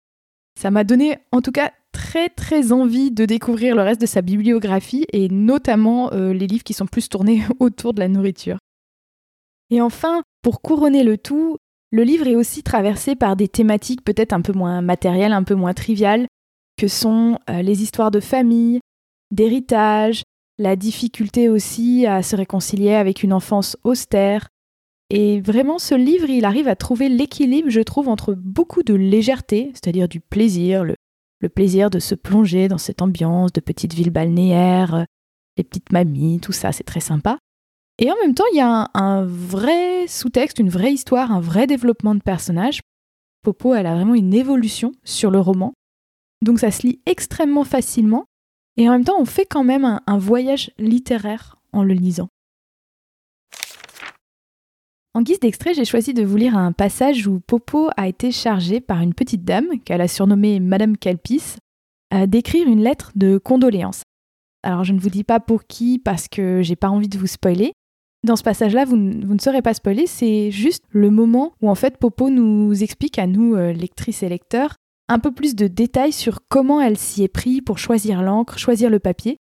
Ça 0.61 0.71
m'a 0.71 0.85
donné 0.85 1.16
en 1.31 1.40
tout 1.40 1.52
cas 1.52 1.73
très 1.92 2.28
très 2.28 2.73
envie 2.73 3.11
de 3.11 3.25
découvrir 3.25 3.75
le 3.75 3.83
reste 3.83 4.00
de 4.00 4.07
sa 4.07 4.21
bibliographie 4.21 5.07
et 5.12 5.28
notamment 5.28 6.12
euh, 6.12 6.35
les 6.35 6.47
livres 6.47 6.64
qui 6.64 6.75
sont 6.75 6.87
plus 6.87 7.09
tournés 7.09 7.42
autour 7.61 7.95
de 7.95 8.00
la 8.00 8.09
nourriture. 8.09 8.59
Et 9.73 9.81
enfin, 9.81 10.23
pour 10.43 10.61
couronner 10.61 11.02
le 11.02 11.17
tout, 11.17 11.57
le 11.93 12.02
livre 12.02 12.26
est 12.26 12.37
aussi 12.37 12.62
traversé 12.62 13.17
par 13.17 13.37
des 13.37 13.49
thématiques 13.49 14.05
peut-être 14.05 14.35
un 14.35 14.43
peu 14.43 14.52
moins 14.52 14.83
matérielles, 14.83 15.33
un 15.33 15.45
peu 15.45 15.55
moins 15.55 15.73
triviales, 15.73 16.26
que 16.76 16.88
sont 16.88 17.38
euh, 17.49 17.62
les 17.62 17.83
histoires 17.83 18.11
de 18.11 18.21
famille, 18.21 18.81
d'héritage, 19.31 20.25
la 20.59 20.76
difficulté 20.76 21.49
aussi 21.49 22.07
à 22.07 22.23
se 22.23 22.37
réconcilier 22.37 22.93
avec 22.93 23.23
une 23.23 23.33
enfance 23.33 23.79
austère. 23.83 24.49
Et 25.09 25.41
vraiment, 25.41 25.79
ce 25.79 25.95
livre, 25.95 26.29
il 26.29 26.45
arrive 26.45 26.69
à 26.69 26.76
trouver 26.76 27.09
l'équilibre, 27.09 27.71
je 27.71 27.81
trouve, 27.81 28.11
entre 28.11 28.35
beaucoup 28.35 28.83
de 28.83 28.93
légèreté, 28.93 29.71
c'est-à-dire 29.73 30.07
du 30.07 30.21
plaisir, 30.21 30.85
le, 30.85 30.97
le, 31.41 31.49
plaisir 31.49 31.88
de 31.88 31.99
se 31.99 32.14
plonger 32.14 32.69
dans 32.69 32.76
cette 32.76 33.00
ambiance 33.00 33.55
de 33.55 33.62
petite 33.62 33.95
ville 33.95 34.11
balnéaire, 34.11 35.07
les 35.57 35.64
petites 35.64 35.93
mamies, 35.93 36.41
tout 36.41 36.52
ça, 36.52 36.73
c'est 36.73 36.85
très 36.85 37.00
sympa. 37.00 37.38
Et 37.99 38.11
en 38.11 38.17
même 38.23 38.35
temps, 38.35 38.45
il 38.53 38.57
y 38.57 38.61
a 38.61 38.91
un, 38.95 39.25
vrai 39.25 40.07
sous-texte, 40.09 40.59
une 40.59 40.71
vraie 40.71 40.93
histoire, 40.93 41.31
un 41.31 41.41
vrai 41.41 41.67
développement 41.67 42.15
de 42.15 42.23
personnage. 42.23 42.81
Popo, 43.43 43.75
elle 43.75 43.87
a 43.87 43.95
vraiment 43.95 44.15
une 44.15 44.35
évolution 44.35 44.93
sur 45.05 45.31
le 45.31 45.39
roman. 45.39 45.73
Donc 46.43 46.59
ça 46.59 46.71
se 46.71 46.87
lit 46.87 47.01
extrêmement 47.07 47.65
facilement. 47.65 48.25
Et 48.77 48.89
en 48.89 48.93
même 48.93 49.05
temps, 49.05 49.21
on 49.21 49.25
fait 49.25 49.47
quand 49.47 49.65
même 49.65 50.01
un 50.07 50.19
voyage 50.19 50.71
littéraire 50.79 51.57
en 51.73 51.85
le 51.85 51.95
lisant. 51.95 52.29
En 55.15 55.21
guise 55.21 55.41
d'extrait, 55.41 55.75
j'ai 55.75 55.85
choisi 55.85 56.15
de 56.15 56.25
vous 56.25 56.39
lire 56.39 56.57
un 56.57 56.73
passage 56.73 57.27
où 57.27 57.41
Popo 57.41 57.91
a 57.99 58.09
été 58.09 58.33
chargé 58.33 58.81
par 58.81 59.03
une 59.03 59.13
petite 59.13 59.45
dame, 59.45 59.79
qu'elle 59.85 60.01
a 60.01 60.09
surnommée 60.09 60.59
Madame 60.59 60.97
Calpis, 60.97 61.57
d'écrire 62.27 62.67
une 62.67 62.83
lettre 62.83 63.13
de 63.15 63.37
condoléances. 63.37 64.03
Alors 64.63 64.85
je 64.85 64.93
ne 64.93 65.01
vous 65.01 65.11
dis 65.11 65.25
pas 65.25 65.41
pour 65.41 65.65
qui 65.65 65.99
parce 65.99 66.29
que 66.29 66.63
j'ai 66.63 66.77
pas 66.77 66.89
envie 66.89 67.09
de 67.09 67.19
vous 67.19 67.27
spoiler. 67.27 67.73
Dans 68.25 68.37
ce 68.37 68.45
passage-là, 68.45 68.85
vous, 68.85 68.97
ne 68.97 69.38
serez 69.38 69.62
pas 69.62 69.75
spoilé, 69.75 70.07
c'est 70.07 70.52
juste 70.52 70.85
le 70.91 71.11
moment 71.11 71.55
où 71.61 71.69
en 71.69 71.75
fait 71.75 71.97
Popo 71.99 72.31
nous 72.31 72.83
explique 72.83 73.19
à 73.19 73.26
nous, 73.26 73.57
euh, 73.57 73.73
lectrices 73.73 74.23
et 74.23 74.29
lecteurs, 74.29 74.76
un 75.09 75.19
peu 75.19 75.33
plus 75.33 75.57
de 75.57 75.67
détails 75.67 76.12
sur 76.12 76.38
comment 76.49 76.81
elle 76.81 76.97
s'y 76.97 77.25
est 77.25 77.29
pris 77.29 77.61
pour 77.61 77.79
choisir 77.79 78.23
l'encre, 78.23 78.59
choisir 78.59 78.91
le 78.91 79.00
papier. 79.00 79.38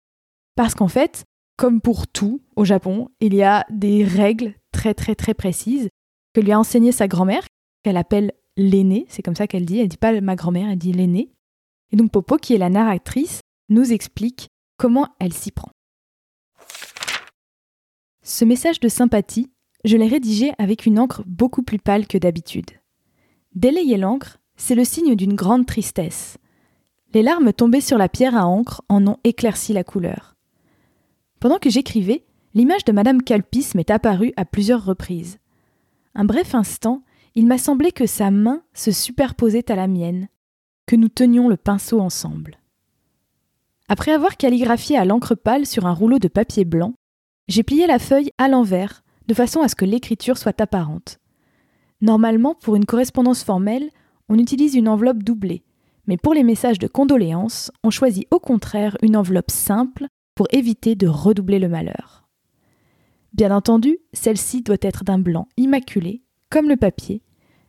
Parce 0.56 0.74
qu'en 0.74 0.88
fait, 0.88 1.24
comme 1.58 1.82
pour 1.82 2.08
tout 2.08 2.40
au 2.56 2.64
Japon, 2.64 3.08
il 3.20 3.34
y 3.34 3.42
a 3.42 3.66
des 3.68 4.02
règles 4.02 4.54
très 4.72 4.94
très 4.94 5.14
très 5.14 5.34
précises 5.34 5.90
que 6.34 6.40
lui 6.40 6.52
a 6.52 6.58
enseigné 6.58 6.90
sa 6.90 7.06
grand-mère, 7.06 7.46
qu'elle 7.82 7.98
appelle 7.98 8.32
l'aînée, 8.56 9.04
c'est 9.08 9.22
comme 9.22 9.36
ça 9.36 9.46
qu'elle 9.46 9.66
dit, 9.66 9.78
elle 9.78 9.88
dit 9.88 9.98
pas 9.98 10.18
ma 10.22 10.36
grand-mère, 10.36 10.70
elle 10.70 10.78
dit 10.78 10.92
l'aînée. 10.92 11.30
Et 11.92 11.96
donc 11.96 12.12
Popo, 12.12 12.36
qui 12.36 12.54
est 12.54 12.58
la 12.58 12.70
narratrice, 12.70 13.40
nous 13.68 13.92
explique 13.92 14.48
comment 14.78 15.08
elle 15.18 15.34
s'y 15.34 15.50
prend. 15.50 15.70
Ce 18.32 18.44
message 18.44 18.78
de 18.78 18.88
sympathie, 18.88 19.50
je 19.84 19.96
l'ai 19.96 20.06
rédigé 20.06 20.52
avec 20.56 20.86
une 20.86 21.00
encre 21.00 21.24
beaucoup 21.26 21.64
plus 21.64 21.80
pâle 21.80 22.06
que 22.06 22.16
d'habitude. 22.16 22.70
Délayer 23.56 23.96
l'encre, 23.96 24.38
c'est 24.56 24.76
le 24.76 24.84
signe 24.84 25.16
d'une 25.16 25.34
grande 25.34 25.66
tristesse. 25.66 26.38
Les 27.12 27.24
larmes 27.24 27.52
tombées 27.52 27.80
sur 27.80 27.98
la 27.98 28.08
pierre 28.08 28.36
à 28.36 28.46
encre 28.46 28.82
en 28.88 29.04
ont 29.08 29.16
éclairci 29.24 29.72
la 29.72 29.82
couleur. 29.82 30.36
Pendant 31.40 31.58
que 31.58 31.70
j'écrivais, 31.70 32.24
l'image 32.54 32.84
de 32.84 32.92
Madame 32.92 33.20
Calpis 33.20 33.72
m'est 33.74 33.90
apparue 33.90 34.32
à 34.36 34.44
plusieurs 34.44 34.84
reprises. 34.84 35.38
Un 36.14 36.24
bref 36.24 36.54
instant, 36.54 37.02
il 37.34 37.48
m'a 37.48 37.58
semblé 37.58 37.90
que 37.90 38.06
sa 38.06 38.30
main 38.30 38.62
se 38.74 38.92
superposait 38.92 39.72
à 39.72 39.74
la 39.74 39.88
mienne, 39.88 40.28
que 40.86 40.94
nous 40.94 41.08
tenions 41.08 41.48
le 41.48 41.56
pinceau 41.56 41.98
ensemble. 41.98 42.60
Après 43.88 44.12
avoir 44.12 44.36
calligraphié 44.36 44.96
à 44.96 45.04
l'encre 45.04 45.34
pâle 45.34 45.66
sur 45.66 45.86
un 45.86 45.92
rouleau 45.92 46.20
de 46.20 46.28
papier 46.28 46.64
blanc, 46.64 46.94
j'ai 47.50 47.64
plié 47.64 47.88
la 47.88 47.98
feuille 47.98 48.30
à 48.38 48.46
l'envers, 48.46 49.02
de 49.26 49.34
façon 49.34 49.60
à 49.60 49.66
ce 49.66 49.74
que 49.74 49.84
l'écriture 49.84 50.38
soit 50.38 50.60
apparente. 50.60 51.18
Normalement, 52.00 52.54
pour 52.54 52.76
une 52.76 52.86
correspondance 52.86 53.42
formelle, 53.42 53.90
on 54.28 54.38
utilise 54.38 54.76
une 54.76 54.88
enveloppe 54.88 55.24
doublée, 55.24 55.64
mais 56.06 56.16
pour 56.16 56.32
les 56.32 56.44
messages 56.44 56.78
de 56.78 56.86
condoléances, 56.86 57.72
on 57.82 57.90
choisit 57.90 58.28
au 58.30 58.38
contraire 58.38 58.96
une 59.02 59.16
enveloppe 59.16 59.50
simple 59.50 60.06
pour 60.36 60.46
éviter 60.52 60.94
de 60.94 61.08
redoubler 61.08 61.58
le 61.58 61.68
malheur. 61.68 62.28
Bien 63.32 63.54
entendu, 63.54 63.98
celle-ci 64.12 64.62
doit 64.62 64.76
être 64.80 65.02
d'un 65.02 65.18
blanc 65.18 65.48
immaculé, 65.56 66.22
comme 66.50 66.68
le 66.68 66.76
papier, 66.76 67.20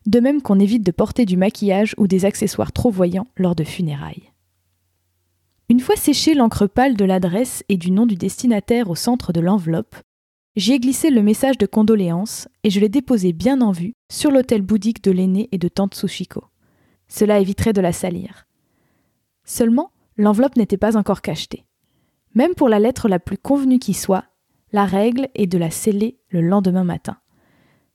de 0.06 0.20
même 0.20 0.44
qu'on 0.44 0.60
évite 0.60 0.86
de 0.86 0.92
porter 0.92 1.26
du 1.26 1.38
maquillage 1.38 1.96
ou 1.98 2.06
des 2.08 2.26
accessoires 2.26 2.72
trop 2.72 2.92
voyants 2.92 3.28
lors 3.36 3.56
de 3.56 3.64
funérailles. 3.64 4.31
Une 5.72 5.80
fois 5.80 5.96
séché 5.96 6.34
l'encre 6.34 6.68
pâle 6.68 6.98
de 6.98 7.06
l'adresse 7.06 7.64
et 7.70 7.78
du 7.78 7.92
nom 7.92 8.06
du 8.06 8.16
destinataire 8.16 8.90
au 8.90 8.96
centre 8.96 9.32
de 9.32 9.40
l'enveloppe, 9.40 9.96
j'y 10.58 10.74
ai 10.74 10.80
glissé 10.82 11.10
le 11.10 11.24
message 11.24 11.58
de 11.58 11.66
condoléances 11.66 12.50
et 12.66 12.70
je 12.70 12.82
l'ai 12.82 12.90
déposé 12.90 13.32
bien 13.32 13.62
en 13.62 13.72
vue 13.72 13.94
sur 14.12 14.32
l'hôtel 14.32 14.64
bouddhique 14.64 15.02
de 15.02 15.12
l'aîné 15.12 15.48
et 15.54 15.58
de 15.58 15.70
tante 15.70 15.96
Sushiko. 15.96 16.44
Cela 17.08 17.40
éviterait 17.40 17.72
de 17.72 17.80
la 17.80 17.94
salir. 17.94 18.48
Seulement, 19.46 19.92
l'enveloppe 20.18 20.58
n'était 20.58 20.76
pas 20.76 20.98
encore 20.98 21.22
cachetée. 21.22 21.64
Même 22.36 22.54
pour 22.54 22.68
la 22.68 22.80
lettre 22.80 23.08
la 23.08 23.20
plus 23.20 23.38
convenue 23.38 23.80
qui 23.80 23.94
soit, 23.94 24.26
la 24.74 24.84
règle 24.84 25.30
est 25.36 25.48
de 25.48 25.58
la 25.58 25.72
sceller 25.72 26.20
le 26.28 26.42
lendemain 26.42 26.84
matin. 26.84 27.16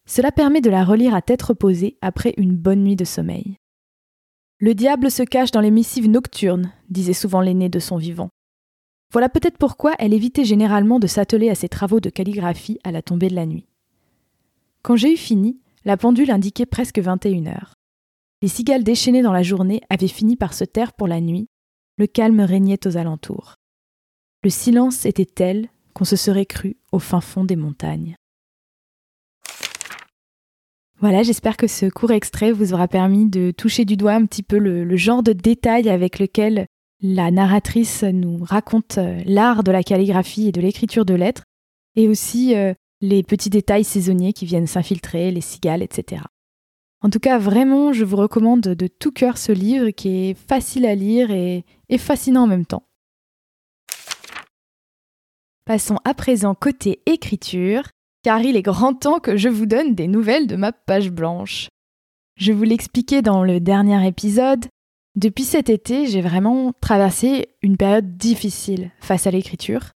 Cela 0.06 0.32
permet 0.32 0.62
de 0.62 0.70
la 0.70 0.82
relire 0.82 1.14
à 1.14 1.20
tête 1.20 1.42
reposée 1.42 1.98
après 2.00 2.32
une 2.38 2.56
bonne 2.56 2.84
nuit 2.84 2.96
de 2.96 3.04
sommeil. 3.04 3.58
Le 4.58 4.74
diable 4.74 5.10
se 5.10 5.22
cache 5.22 5.50
dans 5.50 5.60
les 5.60 5.70
missives 5.70 6.08
nocturnes, 6.08 6.72
disait 6.88 7.12
souvent 7.12 7.42
l'aîné 7.42 7.68
de 7.68 7.78
son 7.78 7.98
vivant. 7.98 8.30
Voilà 9.12 9.28
peut-être 9.28 9.58
pourquoi 9.58 9.92
elle 9.98 10.14
évitait 10.14 10.46
généralement 10.46 10.98
de 10.98 11.06
s'atteler 11.06 11.50
à 11.50 11.54
ses 11.54 11.68
travaux 11.68 12.00
de 12.00 12.08
calligraphie 12.08 12.78
à 12.82 12.90
la 12.90 13.02
tombée 13.02 13.28
de 13.28 13.34
la 13.34 13.44
nuit. 13.44 13.66
Quand 14.82 14.96
j'ai 14.96 15.12
eu 15.12 15.16
fini, 15.18 15.60
la 15.84 15.98
pendule 15.98 16.30
indiquait 16.30 16.64
presque 16.64 16.98
21 16.98 17.46
heures. 17.46 17.74
Les 18.40 18.48
cigales 18.48 18.82
déchaînées 18.82 19.22
dans 19.22 19.32
la 19.32 19.42
journée 19.42 19.82
avaient 19.90 20.08
fini 20.08 20.36
par 20.36 20.54
se 20.54 20.64
taire 20.64 20.94
pour 20.94 21.06
la 21.06 21.20
nuit, 21.20 21.48
le 21.98 22.06
calme 22.06 22.40
régnait 22.40 22.86
aux 22.86 22.96
alentours. 22.96 23.56
Le 24.42 24.50
silence 24.50 25.04
était 25.04 25.26
tel 25.26 25.68
qu'on 25.92 26.04
se 26.04 26.16
serait 26.16 26.46
cru 26.46 26.76
au 26.92 26.98
fin 26.98 27.20
fond 27.20 27.44
des 27.44 27.56
montagnes. 27.56 28.16
Voilà, 30.98 31.22
j'espère 31.22 31.58
que 31.58 31.66
ce 31.66 31.86
court 31.86 32.12
extrait 32.12 32.52
vous 32.52 32.72
aura 32.72 32.88
permis 32.88 33.26
de 33.26 33.50
toucher 33.50 33.84
du 33.84 33.98
doigt 33.98 34.14
un 34.14 34.24
petit 34.24 34.42
peu 34.42 34.56
le, 34.58 34.96
genre 34.96 35.22
de 35.22 35.32
détail 35.32 35.90
avec 35.90 36.18
lequel 36.18 36.66
la 37.02 37.30
narratrice 37.30 38.02
nous 38.02 38.42
raconte 38.42 38.96
euh, 38.96 39.20
l'art 39.26 39.62
de 39.62 39.70
la 39.70 39.82
calligraphie 39.82 40.48
et 40.48 40.52
de 40.52 40.62
l'écriture 40.62 41.04
de 41.04 41.12
lettres, 41.12 41.42
et 41.94 42.08
aussi 42.08 42.56
euh, 42.56 42.72
les 43.02 43.22
petits 43.22 43.50
détails 43.50 43.84
saisonniers 43.84 44.32
qui 44.32 44.46
viennent 44.46 44.66
s'infiltrer, 44.66 45.30
les 45.30 45.42
cigales, 45.42 45.82
etc. 45.82 46.22
En 47.02 47.10
tout 47.10 47.20
cas, 47.20 47.36
vraiment, 47.36 47.92
je 47.92 48.04
vous 48.04 48.16
recommande 48.16 48.62
de 48.62 48.86
tout 48.86 49.12
cœur 49.12 49.36
ce 49.36 49.52
livre 49.52 49.90
qui 49.90 50.30
est 50.30 50.34
facile 50.48 50.86
à 50.86 50.94
lire 50.94 51.30
et 51.30 51.64
fascinant 51.98 52.44
en 52.44 52.46
même 52.46 52.64
temps. 52.64 52.84
Passons 55.66 55.98
à 56.04 56.14
présent 56.14 56.54
côté 56.54 57.00
écriture, 57.06 57.82
car 58.26 58.40
il 58.40 58.56
est 58.56 58.62
grand 58.62 58.92
temps 58.92 59.20
que 59.20 59.36
je 59.36 59.48
vous 59.48 59.66
donne 59.66 59.94
des 59.94 60.08
nouvelles 60.08 60.48
de 60.48 60.56
ma 60.56 60.72
page 60.72 61.12
blanche. 61.12 61.68
Je 62.36 62.52
vous 62.52 62.64
l'expliquais 62.64 63.22
dans 63.22 63.44
le 63.44 63.60
dernier 63.60 64.04
épisode, 64.04 64.66
depuis 65.14 65.44
cet 65.44 65.70
été, 65.70 66.08
j'ai 66.08 66.22
vraiment 66.22 66.72
traversé 66.80 67.50
une 67.62 67.76
période 67.76 68.16
difficile 68.16 68.90
face 68.98 69.28
à 69.28 69.30
l'écriture, 69.30 69.92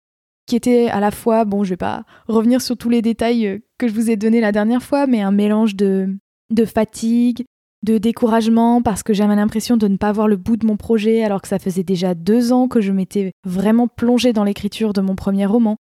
qui 0.46 0.54
était 0.54 0.86
à 0.86 1.00
la 1.00 1.10
fois, 1.10 1.44
bon, 1.44 1.64
je 1.64 1.70
vais 1.70 1.76
pas 1.76 2.04
revenir 2.28 2.62
sur 2.62 2.76
tous 2.76 2.88
les 2.88 3.02
détails 3.02 3.62
que 3.78 3.88
je 3.88 3.94
vous 3.94 4.12
ai 4.12 4.16
donnés 4.16 4.40
la 4.40 4.52
dernière 4.52 4.84
fois, 4.84 5.08
mais 5.08 5.22
un 5.22 5.32
mélange 5.32 5.74
de, 5.74 6.16
de 6.50 6.64
fatigue, 6.64 7.44
de 7.82 7.98
découragement 7.98 8.80
parce 8.80 9.02
que 9.02 9.12
j'avais 9.12 9.34
l'impression 9.34 9.76
de 9.76 9.88
ne 9.88 9.96
pas 9.96 10.12
voir 10.12 10.28
le 10.28 10.36
bout 10.36 10.56
de 10.56 10.66
mon 10.66 10.76
projet 10.76 11.24
alors 11.24 11.42
que 11.42 11.48
ça 11.48 11.58
faisait 11.58 11.82
déjà 11.82 12.14
deux 12.14 12.52
ans 12.52 12.68
que 12.68 12.80
je 12.80 12.92
m'étais 12.92 13.32
vraiment 13.44 13.88
plongée 13.88 14.32
dans 14.32 14.44
l'écriture 14.44 14.92
de 14.92 15.00
mon 15.00 15.16
premier 15.16 15.46
roman. 15.46 15.78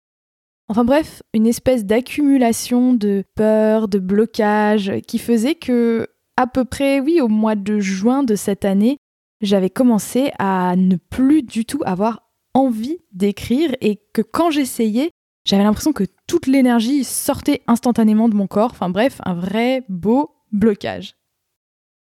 Enfin 0.69 0.83
bref, 0.83 1.23
une 1.33 1.47
espèce 1.47 1.85
d'accumulation 1.85 2.93
de 2.93 3.23
peur, 3.35 3.87
de 3.87 3.99
blocage 3.99 4.91
qui 5.07 5.17
faisait 5.17 5.55
que, 5.55 6.07
à 6.35 6.45
peu 6.45 6.65
près, 6.65 6.99
oui, 6.99 7.21
au 7.21 7.29
mois 7.29 7.55
de 7.55 7.79
juin 7.79 8.23
de 8.23 8.35
cette 8.35 8.65
année, 8.65 8.97
j'avais 9.41 9.69
commencé 9.69 10.31
à 10.39 10.75
ne 10.75 10.97
plus 10.97 11.43
du 11.43 11.65
tout 11.65 11.81
avoir 11.85 12.23
envie 12.53 12.97
d'écrire 13.13 13.75
et 13.81 14.01
que 14.13 14.21
quand 14.21 14.51
j'essayais, 14.51 15.11
j'avais 15.45 15.63
l'impression 15.63 15.93
que 15.93 16.03
toute 16.27 16.47
l'énergie 16.47 17.05
sortait 17.05 17.61
instantanément 17.67 18.27
de 18.27 18.35
mon 18.35 18.47
corps. 18.47 18.71
Enfin 18.71 18.89
bref, 18.89 19.21
un 19.23 19.35
vrai 19.35 19.85
beau 19.87 20.35
blocage. 20.51 21.15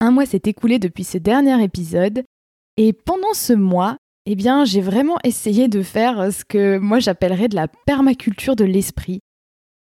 Un 0.00 0.10
mois 0.10 0.26
s'est 0.26 0.42
écoulé 0.44 0.78
depuis 0.78 1.04
ce 1.04 1.18
dernier 1.18 1.62
épisode, 1.62 2.24
et 2.76 2.92
pendant 2.92 3.32
ce 3.32 3.52
mois, 3.52 3.96
eh 4.26 4.34
bien, 4.34 4.64
j'ai 4.64 4.80
vraiment 4.80 5.16
essayé 5.24 5.68
de 5.68 5.82
faire 5.82 6.32
ce 6.32 6.44
que 6.44 6.78
moi 6.78 6.98
j'appellerais 6.98 7.48
de 7.48 7.56
la 7.56 7.68
permaculture 7.68 8.56
de 8.56 8.64
l'esprit. 8.64 9.20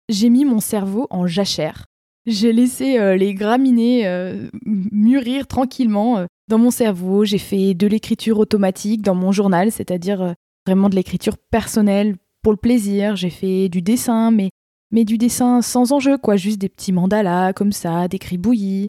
J'ai 0.10 0.30
mis 0.30 0.46
mon 0.46 0.60
cerveau 0.60 1.08
en 1.10 1.25
jachère. 1.25 1.86
J'ai 2.25 2.54
laissé 2.54 2.98
euh, 2.98 3.15
les 3.15 3.34
graminées 3.34 4.08
euh, 4.08 4.50
mûrir 4.65 5.48
tranquillement 5.48 6.18
euh, 6.18 6.25
dans 6.48 6.58
mon 6.58 6.72
cerveau. 6.72 7.24
J'ai 7.24 7.38
fait 7.38 7.74
de 7.74 7.88
l'écriture 7.88 8.39
automatique 8.39 9.01
dans 9.01 9.15
mon 9.15 9.32
journal, 9.32 9.72
c'est-à-dire 9.72 10.34
vraiment 10.65 10.89
de 10.89 10.96
l'écriture 10.96 11.38
personnelle 11.38 12.15
pour 12.42 12.51
le 12.51 12.58
plaisir. 12.58 13.15
J'ai 13.15 13.30
fait 13.30 13.70
du 13.70 13.82
dessin, 13.82 14.32
mais, 14.32 14.50
mais 14.92 15.06
du 15.06 15.18
dessin 15.18 15.62
sans 15.62 15.92
enjeu, 15.92 16.18
quoi, 16.18 16.36
juste 16.36 16.60
des 16.60 16.70
petits 16.70 16.92
mandalas 16.92 17.54
comme 17.54 17.72
ça, 17.72 18.08
des 18.08 18.20
bouillis. 18.38 18.88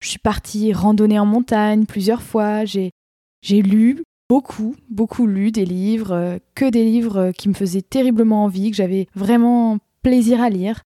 Je 0.00 0.08
suis 0.08 0.18
partie 0.18 0.74
randonner 0.74 1.18
en 1.18 1.26
montagne 1.26 1.86
plusieurs 1.86 2.22
fois. 2.22 2.66
J'ai, 2.66 2.90
j'ai 3.42 3.62
lu 3.62 4.02
beaucoup, 4.28 4.74
beaucoup 4.90 5.26
lu 5.26 5.50
des 5.52 5.64
livres, 5.64 6.12
euh, 6.12 6.38
que 6.54 6.68
des 6.68 6.84
livres 6.84 7.32
qui 7.32 7.48
me 7.48 7.54
faisaient 7.54 7.82
terriblement 7.82 8.44
envie, 8.44 8.70
que 8.70 8.76
j'avais 8.76 9.06
vraiment 9.14 9.78
plaisir 10.02 10.40
à 10.40 10.50
lire. 10.50 10.82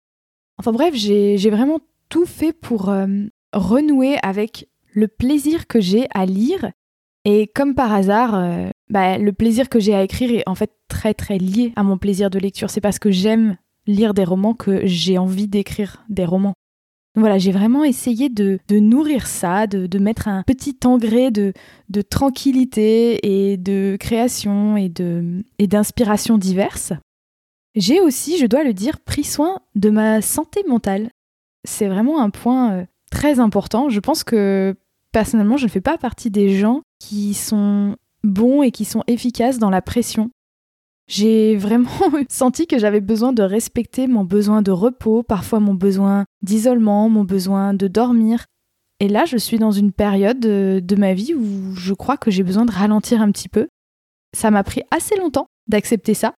Enfin 0.58 0.72
bref, 0.72 0.94
j'ai, 0.94 1.36
vraiment 1.50 1.80
tout 2.08 2.26
fait 2.26 2.52
pour 2.52 2.88
euh, 2.88 3.06
renouer 3.52 4.16
avec 4.22 4.68
le 4.92 5.08
plaisir 5.08 5.66
que 5.66 5.80
j'ai 5.80 6.06
à 6.14 6.26
lire. 6.26 6.70
Et 7.24 7.46
comme 7.46 7.74
par 7.74 7.92
hasard, 7.92 8.34
euh, 8.34 8.70
bah, 8.90 9.18
le 9.18 9.32
plaisir 9.32 9.68
que 9.68 9.78
j'ai 9.78 9.94
à 9.94 10.02
écrire 10.02 10.32
est 10.32 10.48
en 10.48 10.54
fait 10.54 10.72
très 10.88 11.14
très 11.14 11.38
lié 11.38 11.72
à 11.76 11.82
mon 11.82 11.98
plaisir 11.98 12.30
de 12.30 12.38
lecture. 12.38 12.70
C'est 12.70 12.80
parce 12.80 12.98
que 12.98 13.10
j'aime 13.10 13.56
lire 13.86 14.14
des 14.14 14.24
romans 14.24 14.54
que 14.54 14.80
j'ai 14.84 15.18
envie 15.18 15.48
d'écrire 15.48 16.04
des 16.08 16.24
romans. 16.24 16.54
J'ai 17.36 17.52
vraiment 17.52 17.84
essayé 17.84 18.28
de, 18.28 18.58
nourrir 18.70 19.26
ça, 19.26 19.66
de, 19.66 19.98
mettre 19.98 20.28
un 20.28 20.42
petit 20.44 20.76
engrais 20.84 21.30
de, 21.30 21.52
de 21.88 22.02
tranquillité 22.02 23.18
et 23.50 23.56
de 23.56 23.96
création 23.98 24.76
et 24.76 24.88
d'inspiration 25.66 26.36
et 26.36 26.40
diverses. 26.40 26.92
J'ai 27.74 28.00
aussi, 28.00 28.38
je 28.38 28.46
dois 28.46 28.64
le 28.64 28.74
dire, 28.74 28.98
pris 29.00 29.24
soin 29.24 29.60
de 29.74 29.90
ma 29.90 30.20
santé 30.20 30.64
mentale. 30.68 31.10
C'est 31.64 31.86
vraiment 31.86 32.20
un 32.20 32.30
point 32.30 32.72
euh, 32.72 32.84
très 33.10 33.38
important. 33.38 33.88
Je 33.88 34.00
pense 34.00 34.24
que 34.24 34.74
personnellement, 35.12 35.56
je 35.56 35.66
ne 35.66 35.70
fais 35.70 35.80
pas 35.80 35.98
partie 35.98 36.30
des 36.30 36.56
gens 36.58 36.82
qui 36.98 37.34
sont 37.34 37.96
bons 38.24 38.62
et 38.62 38.70
qui 38.70 38.84
sont 38.84 39.04
efficaces 39.06 39.58
dans 39.58 39.70
la 39.70 39.82
pression. 39.82 40.30
J'ai 41.08 41.56
vraiment 41.56 41.88
senti 42.28 42.66
que 42.66 42.78
j'avais 42.78 43.00
besoin 43.00 43.32
de 43.32 43.42
respecter 43.42 44.06
mon 44.06 44.24
besoin 44.24 44.62
de 44.62 44.70
repos, 44.70 45.22
parfois 45.22 45.58
mon 45.58 45.74
besoin 45.74 46.26
d'isolement, 46.42 47.08
mon 47.08 47.24
besoin 47.24 47.74
de 47.74 47.88
dormir. 47.88 48.44
Et 49.00 49.08
là, 49.08 49.24
je 49.24 49.38
suis 49.38 49.58
dans 49.58 49.70
une 49.70 49.92
période 49.92 50.38
de, 50.40 50.96
ma 50.96 51.14
vie 51.14 51.34
où 51.34 51.74
je 51.74 51.94
crois 51.94 52.16
que 52.16 52.30
j'ai 52.30 52.42
besoin 52.42 52.66
de 52.66 52.72
ralentir 52.72 53.22
un 53.22 53.32
petit 53.32 53.48
peu. 53.48 53.68
Ça 54.36 54.50
m'a 54.50 54.62
pris 54.62 54.82
assez 54.90 55.16
longtemps 55.16 55.46
d'accepter 55.66 56.14
ça, 56.14 56.34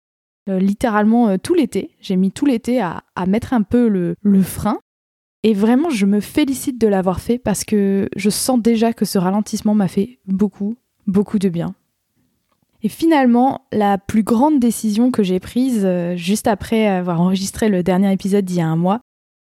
euh, 0.51 0.59
littéralement 0.59 1.29
euh, 1.29 1.37
tout 1.43 1.55
l'été. 1.55 1.97
J'ai 2.01 2.17
mis 2.17 2.31
tout 2.31 2.45
l'été 2.45 2.81
à, 2.81 3.03
mettre 3.27 3.55
un 3.55 3.63
peu 3.63 3.89
le 3.89 4.43
frein. 4.43 4.79
Et 5.45 5.55
vraiment, 5.55 5.89
je 5.89 6.05
me 6.05 6.21
félicite 6.21 6.81
de 6.81 6.89
l'avoir 6.89 7.21
fait 7.21 7.39
parce 7.39 7.65
que 7.65 8.09
je 8.17 8.29
sens 8.29 8.61
déjà 8.61 8.93
que 8.93 9.05
ce 9.05 9.19
ralentissement 9.19 9.75
m'a 9.75 9.89
fait 9.89 10.19
beaucoup, 10.27 10.77
beaucoup 11.07 11.39
de 11.39 11.49
bien. 11.49 11.75
Et 12.83 12.89
finalement, 12.89 13.67
la 13.73 13.99
plus 13.99 14.23
grande 14.23 14.61
décision 14.61 15.11
que 15.11 15.23
j'ai 15.23 15.41
prise 15.41 15.83
euh, 15.85 16.15
juste 16.17 16.47
après 16.47 16.87
avoir 16.87 17.21
enregistré 17.21 17.69
le 17.69 17.83
dernier 17.83 18.13
épisode 18.13 18.45
d'il 18.45 18.59
y 18.59 18.61
a 18.61 18.67
un 18.67 18.77
mois, 18.77 19.01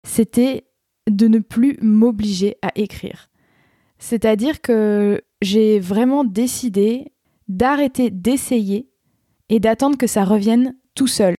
c'était 0.07 0.65
de 1.09 1.27
ne 1.27 1.39
plus 1.39 1.77
m'obliger 1.81 2.55
à 2.61 2.71
écrire. 2.75 3.29
C'est-à-dire 3.97 4.61
que 4.61 5.21
j'ai 5.41 5.79
vraiment 5.79 6.23
décidé 6.23 7.11
d'arrêter 7.47 8.09
d'essayer 8.09 8.89
et 9.49 9.59
d'attendre 9.59 9.97
que 9.97 10.07
ça 10.07 10.23
revienne 10.23 10.75
tout 10.95 11.07
seul. 11.07 11.35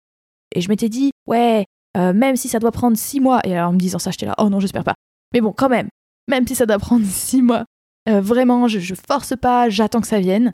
Et 0.53 0.61
je 0.61 0.69
m'étais 0.69 0.89
dit, 0.89 1.11
ouais, 1.27 1.65
euh, 1.95 2.11
même 2.11 2.35
si 2.35 2.49
ça 2.49 2.59
doit 2.59 2.71
prendre 2.71 2.97
six 2.97 3.19
mois, 3.19 3.39
et 3.45 3.55
alors 3.55 3.69
en 3.69 3.73
me 3.73 3.77
disant 3.77 3.99
ça, 3.99 4.11
j'étais 4.11 4.25
là, 4.25 4.35
oh 4.37 4.49
non, 4.49 4.59
j'espère 4.59 4.83
pas. 4.83 4.95
Mais 5.33 5.41
bon, 5.41 5.53
quand 5.53 5.69
même, 5.69 5.87
même 6.27 6.45
si 6.47 6.55
ça 6.55 6.65
doit 6.65 6.79
prendre 6.79 7.05
six 7.09 7.41
mois, 7.41 7.65
euh, 8.09 8.19
vraiment, 8.19 8.67
je, 8.67 8.79
je 8.79 8.95
force 8.95 9.35
pas, 9.39 9.69
j'attends 9.69 10.01
que 10.01 10.07
ça 10.07 10.19
vienne. 10.19 10.51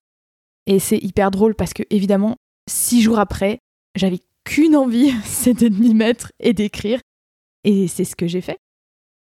Et 0.68 0.80
c'est 0.80 0.98
hyper 0.98 1.32
drôle 1.32 1.56
parce 1.56 1.74
que, 1.74 1.84
évidemment, 1.90 2.36
six 2.68 3.02
jours 3.02 3.20
après, 3.20 3.60
j'avais 3.96 4.20
qu'une 4.44 4.76
envie, 4.76 5.12
c'était 5.24 5.70
de 5.70 5.80
m'y 5.80 5.94
mettre 5.94 6.32
et 6.40 6.54
d'écrire. 6.54 7.00
Et 7.64 7.88
c'est 7.88 8.06
ce 8.06 8.16
que 8.16 8.28
j'ai 8.28 8.42
fait. 8.42 8.58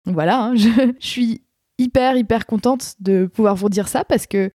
Voilà, 0.07 0.45
hein, 0.45 0.55
je, 0.57 0.93
suis 0.99 1.43
hyper, 1.79 2.17
hyper 2.17 2.47
contente 2.47 2.95
de 3.01 3.27
pouvoir 3.27 3.57
vous 3.57 3.69
dire 3.69 3.89
ça 3.89 4.05
parce 4.05 4.27
que 4.27 4.51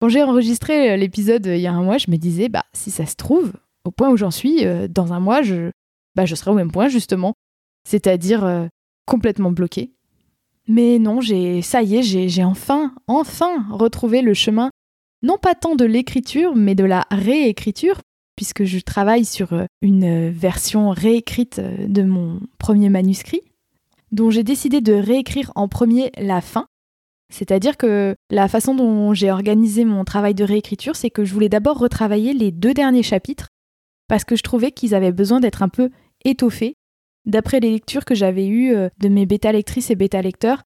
quand 0.00 0.08
j'ai 0.08 0.22
enregistré 0.22 0.96
l'épisode 0.96 1.46
il 1.46 1.60
y 1.60 1.66
a 1.66 1.72
un 1.72 1.82
mois, 1.82 1.98
je 1.98 2.10
me 2.10 2.16
disais, 2.16 2.48
bah, 2.48 2.64
si 2.72 2.90
ça 2.90 3.06
se 3.06 3.16
trouve, 3.16 3.52
au 3.84 3.90
point 3.90 4.10
où 4.10 4.16
j'en 4.16 4.30
suis, 4.30 4.64
euh, 4.64 4.88
dans 4.88 5.12
un 5.12 5.20
mois, 5.20 5.42
je, 5.42 5.70
bah, 6.14 6.24
je 6.24 6.34
serai 6.34 6.50
au 6.50 6.54
même 6.54 6.70
point, 6.70 6.88
justement. 6.88 7.34
C'est-à-dire 7.84 8.44
euh, 8.44 8.66
complètement 9.06 9.50
bloqué. 9.50 9.92
Mais 10.68 10.98
non, 10.98 11.20
j'ai, 11.20 11.62
ça 11.62 11.82
y 11.82 11.96
est, 11.96 12.02
j'ai 12.02 12.44
enfin, 12.44 12.94
enfin 13.08 13.66
retrouvé 13.70 14.22
le 14.22 14.34
chemin 14.34 14.70
non 15.22 15.38
pas 15.38 15.54
tant 15.54 15.74
de 15.74 15.84
l'écriture, 15.84 16.54
mais 16.54 16.74
de 16.74 16.84
la 16.84 17.06
réécriture, 17.10 18.00
puisque 18.36 18.64
je 18.64 18.78
travaille 18.80 19.24
sur 19.24 19.52
euh, 19.52 19.66
une 19.82 20.28
euh, 20.28 20.30
version 20.32 20.90
réécrite 20.90 21.58
euh, 21.58 21.86
de 21.86 22.02
mon 22.02 22.40
premier 22.58 22.88
manuscrit, 22.88 23.42
dont 24.10 24.30
j'ai 24.30 24.42
décidé 24.42 24.80
de 24.80 24.92
réécrire 24.92 25.52
en 25.54 25.68
premier 25.68 26.10
la 26.18 26.40
fin. 26.40 26.66
C'est-à-dire 27.32 27.76
que 27.76 28.14
la 28.30 28.48
façon 28.48 28.74
dont 28.74 29.14
j'ai 29.14 29.30
organisé 29.30 29.84
mon 29.84 30.04
travail 30.04 30.34
de 30.34 30.44
réécriture, 30.44 30.96
c'est 30.96 31.08
que 31.08 31.24
je 31.24 31.32
voulais 31.32 31.48
d'abord 31.48 31.78
retravailler 31.78 32.34
les 32.34 32.50
deux 32.50 32.74
derniers 32.74 33.02
chapitres, 33.02 33.48
parce 34.08 34.24
que 34.24 34.36
je 34.36 34.42
trouvais 34.42 34.70
qu'ils 34.70 34.94
avaient 34.94 35.12
besoin 35.12 35.40
d'être 35.40 35.62
un 35.62 35.70
peu 35.70 35.88
étoffés. 36.24 36.74
D'après 37.24 37.60
les 37.60 37.70
lectures 37.70 38.04
que 38.04 38.14
j'avais 38.14 38.48
eues 38.48 38.74
de 38.74 39.08
mes 39.08 39.24
bêta-lectrices 39.24 39.90
et 39.90 39.94
bêta-lecteurs, 39.94 40.62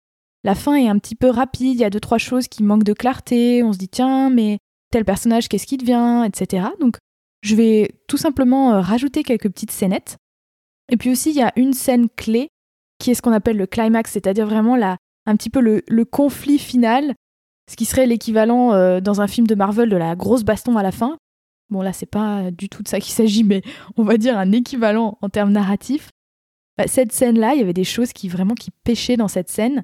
la 0.46 0.54
fin 0.54 0.76
est 0.76 0.86
un 0.86 0.96
petit 1.00 1.16
peu 1.16 1.28
rapide, 1.28 1.74
il 1.74 1.80
y 1.80 1.84
a 1.84 1.90
deux, 1.90 1.98
trois 1.98 2.18
choses 2.18 2.46
qui 2.46 2.62
manquent 2.62 2.84
de 2.84 2.92
clarté, 2.92 3.64
on 3.64 3.72
se 3.72 3.78
dit 3.78 3.88
tiens, 3.88 4.30
mais 4.30 4.58
tel 4.92 5.04
personnage, 5.04 5.48
qu'est-ce 5.48 5.66
qui 5.66 5.76
devient, 5.76 6.24
etc. 6.24 6.68
Donc 6.78 6.98
je 7.42 7.56
vais 7.56 7.90
tout 8.06 8.16
simplement 8.16 8.72
euh, 8.72 8.80
rajouter 8.80 9.24
quelques 9.24 9.50
petites 9.50 9.72
scénettes. 9.72 10.18
Et 10.88 10.96
puis 10.96 11.10
aussi, 11.10 11.30
il 11.30 11.36
y 11.36 11.42
a 11.42 11.52
une 11.56 11.72
scène 11.72 12.08
clé 12.08 12.46
qui 13.00 13.10
est 13.10 13.14
ce 13.14 13.22
qu'on 13.22 13.32
appelle 13.32 13.56
le 13.56 13.66
climax, 13.66 14.12
c'est-à-dire 14.12 14.46
vraiment 14.46 14.76
la, 14.76 14.98
un 15.26 15.34
petit 15.34 15.50
peu 15.50 15.58
le, 15.58 16.04
conflit 16.04 16.60
final, 16.60 17.14
ce 17.68 17.74
qui 17.74 17.84
serait 17.84 18.06
l'équivalent 18.06 18.72
euh, 18.72 19.00
dans 19.00 19.20
un 19.20 19.26
film 19.26 19.48
de 19.48 19.56
Marvel 19.56 19.88
de 19.88 19.96
la 19.96 20.14
grosse 20.14 20.44
baston 20.44 20.76
à 20.76 20.84
la 20.84 20.92
fin. 20.92 21.18
Bon, 21.70 21.82
là, 21.82 21.92
c'est 21.92 22.06
pas 22.06 22.52
du 22.52 22.68
tout 22.68 22.84
de 22.84 22.88
ça 22.88 23.00
qu'il 23.00 23.12
s'agit, 23.12 23.42
mais 23.42 23.62
on 23.96 24.04
va 24.04 24.16
dire 24.16 24.38
un 24.38 24.52
équivalent 24.52 25.18
en 25.22 25.28
termes 25.28 25.50
narratifs. 25.50 26.10
Bah, 26.78 26.86
cette 26.86 27.10
scène-là, 27.10 27.54
il 27.54 27.58
y 27.58 27.62
avait 27.62 27.72
des 27.72 27.82
choses 27.82 28.12
qui 28.12 28.28
vraiment 28.28 28.54
qui 28.54 28.70
pêchaient 28.84 29.16
dans 29.16 29.26
cette 29.26 29.50
scène. 29.50 29.82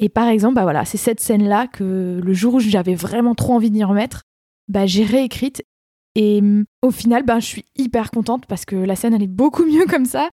Et 0.00 0.08
par 0.08 0.28
exemple, 0.28 0.54
bah 0.54 0.62
voilà, 0.62 0.84
c'est 0.84 0.98
cette 0.98 1.20
scène-là 1.20 1.66
que 1.66 2.20
le 2.22 2.32
jour 2.32 2.54
où 2.54 2.60
j'avais 2.60 2.94
vraiment 2.94 3.34
trop 3.34 3.54
envie 3.54 3.70
d'y 3.70 3.84
remettre, 3.84 4.22
bah 4.68 4.86
j'ai 4.86 5.04
réécrite. 5.04 5.62
Et 6.14 6.40
mm, 6.40 6.64
au 6.82 6.90
final, 6.90 7.24
bah, 7.24 7.40
je 7.40 7.46
suis 7.46 7.64
hyper 7.76 8.10
contente 8.10 8.46
parce 8.46 8.64
que 8.64 8.76
la 8.76 8.96
scène, 8.96 9.14
elle 9.14 9.22
est 9.22 9.26
beaucoup 9.26 9.64
mieux 9.64 9.86
comme 9.86 10.06
ça. 10.06 10.28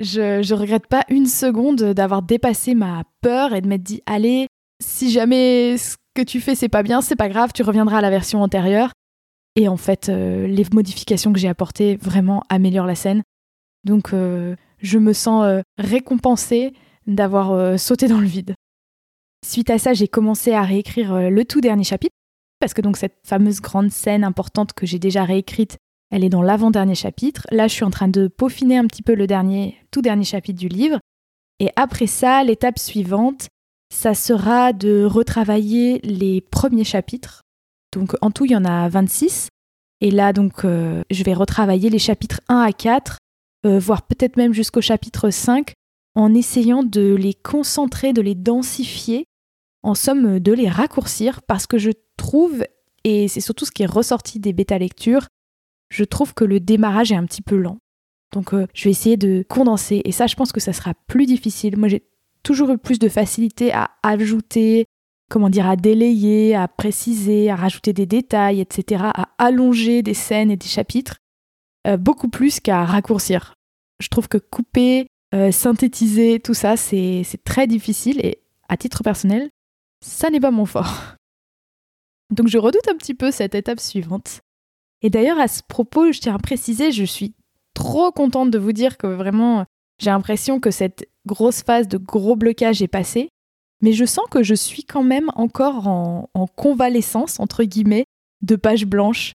Je, 0.00 0.42
je 0.42 0.54
regrette 0.54 0.88
pas 0.88 1.04
une 1.08 1.26
seconde 1.26 1.92
d'avoir 1.92 2.22
dépassé 2.22 2.74
ma 2.74 3.04
peur 3.20 3.54
et 3.54 3.60
de 3.60 3.68
m'être 3.68 3.82
dit, 3.82 4.02
allez, 4.06 4.48
si 4.82 5.10
jamais 5.10 5.78
ce 5.78 5.96
que 6.14 6.22
tu 6.22 6.40
fais 6.40 6.54
c'est 6.54 6.68
pas 6.68 6.82
bien, 6.82 7.00
c'est 7.00 7.16
pas 7.16 7.28
grave, 7.28 7.50
tu 7.54 7.62
reviendras 7.62 7.98
à 7.98 8.00
la 8.00 8.10
version 8.10 8.42
antérieure. 8.42 8.92
Et 9.56 9.68
en 9.68 9.76
fait, 9.76 10.08
euh, 10.08 10.46
les 10.46 10.64
modifications 10.72 11.32
que 11.32 11.38
j'ai 11.38 11.48
apportées 11.48 11.96
vraiment 11.96 12.42
améliorent 12.48 12.86
la 12.86 12.96
scène. 12.96 13.22
Donc, 13.84 14.12
euh, 14.12 14.56
je 14.78 14.98
me 14.98 15.12
sens 15.12 15.44
euh, 15.44 15.60
récompensée 15.78 16.72
d'avoir 17.06 17.78
sauté 17.78 18.08
dans 18.08 18.18
le 18.18 18.26
vide. 18.26 18.54
Suite 19.44 19.68
à 19.68 19.78
ça, 19.78 19.92
j'ai 19.92 20.08
commencé 20.08 20.52
à 20.52 20.62
réécrire 20.62 21.12
euh, 21.12 21.28
le 21.28 21.44
tout 21.44 21.60
dernier 21.60 21.84
chapitre, 21.84 22.14
parce 22.60 22.72
que 22.72 22.80
donc 22.80 22.96
cette 22.96 23.18
fameuse 23.26 23.60
grande 23.60 23.90
scène 23.90 24.24
importante 24.24 24.72
que 24.72 24.86
j'ai 24.86 24.98
déjà 24.98 25.22
réécrite, 25.22 25.76
elle 26.10 26.24
est 26.24 26.30
dans 26.30 26.40
l'avant-dernier 26.40 26.94
chapitre. 26.94 27.46
Là, 27.50 27.68
je 27.68 27.74
suis 27.74 27.84
en 27.84 27.90
train 27.90 28.08
de 28.08 28.26
peaufiner 28.26 28.78
un 28.78 28.86
petit 28.86 29.02
peu 29.02 29.14
le 29.14 29.26
dernier, 29.26 29.76
tout 29.90 30.00
dernier 30.00 30.24
chapitre 30.24 30.58
du 30.58 30.68
livre. 30.68 30.98
Et 31.60 31.68
après 31.76 32.06
ça, 32.06 32.42
l'étape 32.42 32.78
suivante, 32.78 33.48
ça 33.92 34.14
sera 34.14 34.72
de 34.72 35.04
retravailler 35.04 36.00
les 36.04 36.40
premiers 36.40 36.84
chapitres. 36.84 37.42
Donc 37.92 38.14
en 38.22 38.30
tout, 38.30 38.46
il 38.46 38.52
y 38.52 38.56
en 38.56 38.64
a 38.64 38.88
26. 38.88 39.48
Et 40.00 40.10
là, 40.10 40.32
donc, 40.32 40.64
euh, 40.64 41.02
je 41.10 41.22
vais 41.22 41.34
retravailler 41.34 41.90
les 41.90 41.98
chapitres 41.98 42.40
1 42.48 42.60
à 42.60 42.72
4, 42.72 43.18
euh, 43.66 43.78
voire 43.78 44.06
peut-être 44.06 44.38
même 44.38 44.54
jusqu'au 44.54 44.80
chapitre 44.80 45.28
5, 45.28 45.74
en 46.14 46.32
essayant 46.32 46.82
de 46.82 47.14
les 47.14 47.34
concentrer, 47.34 48.14
de 48.14 48.22
les 48.22 48.34
densifier 48.34 49.26
en 49.84 49.94
somme 49.94 50.40
de 50.40 50.52
les 50.52 50.68
raccourcir 50.68 51.42
parce 51.42 51.66
que 51.66 51.78
je 51.78 51.90
trouve, 52.16 52.64
et 53.04 53.28
c'est 53.28 53.40
surtout 53.40 53.66
ce 53.66 53.70
qui 53.70 53.82
est 53.82 53.86
ressorti 53.86 54.40
des 54.40 54.52
bêta-lectures, 54.52 55.28
je 55.90 56.04
trouve 56.04 56.34
que 56.34 56.44
le 56.44 56.58
démarrage 56.58 57.12
est 57.12 57.16
un 57.16 57.26
petit 57.26 57.42
peu 57.42 57.56
lent. 57.56 57.78
Donc 58.32 58.54
euh, 58.54 58.66
je 58.74 58.84
vais 58.84 58.90
essayer 58.90 59.16
de 59.16 59.44
condenser 59.48 60.00
et 60.04 60.10
ça 60.10 60.26
je 60.26 60.34
pense 60.34 60.52
que 60.52 60.60
ça 60.60 60.72
sera 60.72 60.94
plus 61.06 61.26
difficile. 61.26 61.76
Moi 61.76 61.88
j'ai 61.88 62.02
toujours 62.42 62.70
eu 62.70 62.78
plus 62.78 62.98
de 62.98 63.08
facilité 63.08 63.72
à 63.72 63.90
ajouter, 64.02 64.86
comment 65.30 65.50
dire, 65.50 65.68
à 65.68 65.76
délayer, 65.76 66.54
à 66.54 66.66
préciser, 66.66 67.50
à 67.50 67.56
rajouter 67.56 67.92
des 67.92 68.06
détails, 68.06 68.60
etc., 68.60 69.04
à 69.04 69.28
allonger 69.38 70.02
des 70.02 70.14
scènes 70.14 70.50
et 70.50 70.56
des 70.56 70.66
chapitres, 70.66 71.18
euh, 71.86 71.98
beaucoup 71.98 72.28
plus 72.28 72.58
qu'à 72.58 72.84
raccourcir. 72.84 73.54
Je 74.00 74.08
trouve 74.08 74.28
que 74.28 74.38
couper, 74.38 75.08
euh, 75.34 75.52
synthétiser, 75.52 76.40
tout 76.40 76.54
ça, 76.54 76.76
c'est 76.76 77.24
très 77.44 77.66
difficile 77.66 78.24
et 78.24 78.38
à 78.68 78.76
titre 78.76 79.02
personnel, 79.02 79.50
ça 80.04 80.30
n'est 80.30 80.40
pas 80.40 80.50
mon 80.50 80.66
fort. 80.66 81.16
Donc 82.30 82.48
je 82.48 82.58
redoute 82.58 82.88
un 82.88 82.96
petit 82.96 83.14
peu 83.14 83.30
cette 83.30 83.54
étape 83.54 83.80
suivante. 83.80 84.40
Et 85.02 85.10
d'ailleurs, 85.10 85.38
à 85.38 85.48
ce 85.48 85.62
propos, 85.66 86.12
je 86.12 86.20
tiens 86.20 86.34
à 86.34 86.38
préciser, 86.38 86.92
je 86.92 87.04
suis 87.04 87.34
trop 87.74 88.12
contente 88.12 88.50
de 88.50 88.58
vous 88.58 88.72
dire 88.72 88.96
que 88.96 89.06
vraiment, 89.06 89.64
j'ai 89.98 90.10
l'impression 90.10 90.60
que 90.60 90.70
cette 90.70 91.08
grosse 91.26 91.62
phase 91.62 91.88
de 91.88 91.98
gros 91.98 92.36
blocage 92.36 92.82
est 92.82 92.88
passée. 92.88 93.28
Mais 93.80 93.92
je 93.92 94.04
sens 94.04 94.24
que 94.30 94.42
je 94.42 94.54
suis 94.54 94.84
quand 94.84 95.02
même 95.02 95.30
encore 95.34 95.88
en, 95.88 96.46
convalescence, 96.56 97.40
entre 97.40 97.64
guillemets, 97.64 98.04
de 98.42 98.56
page 98.56 98.86
blanche. 98.86 99.32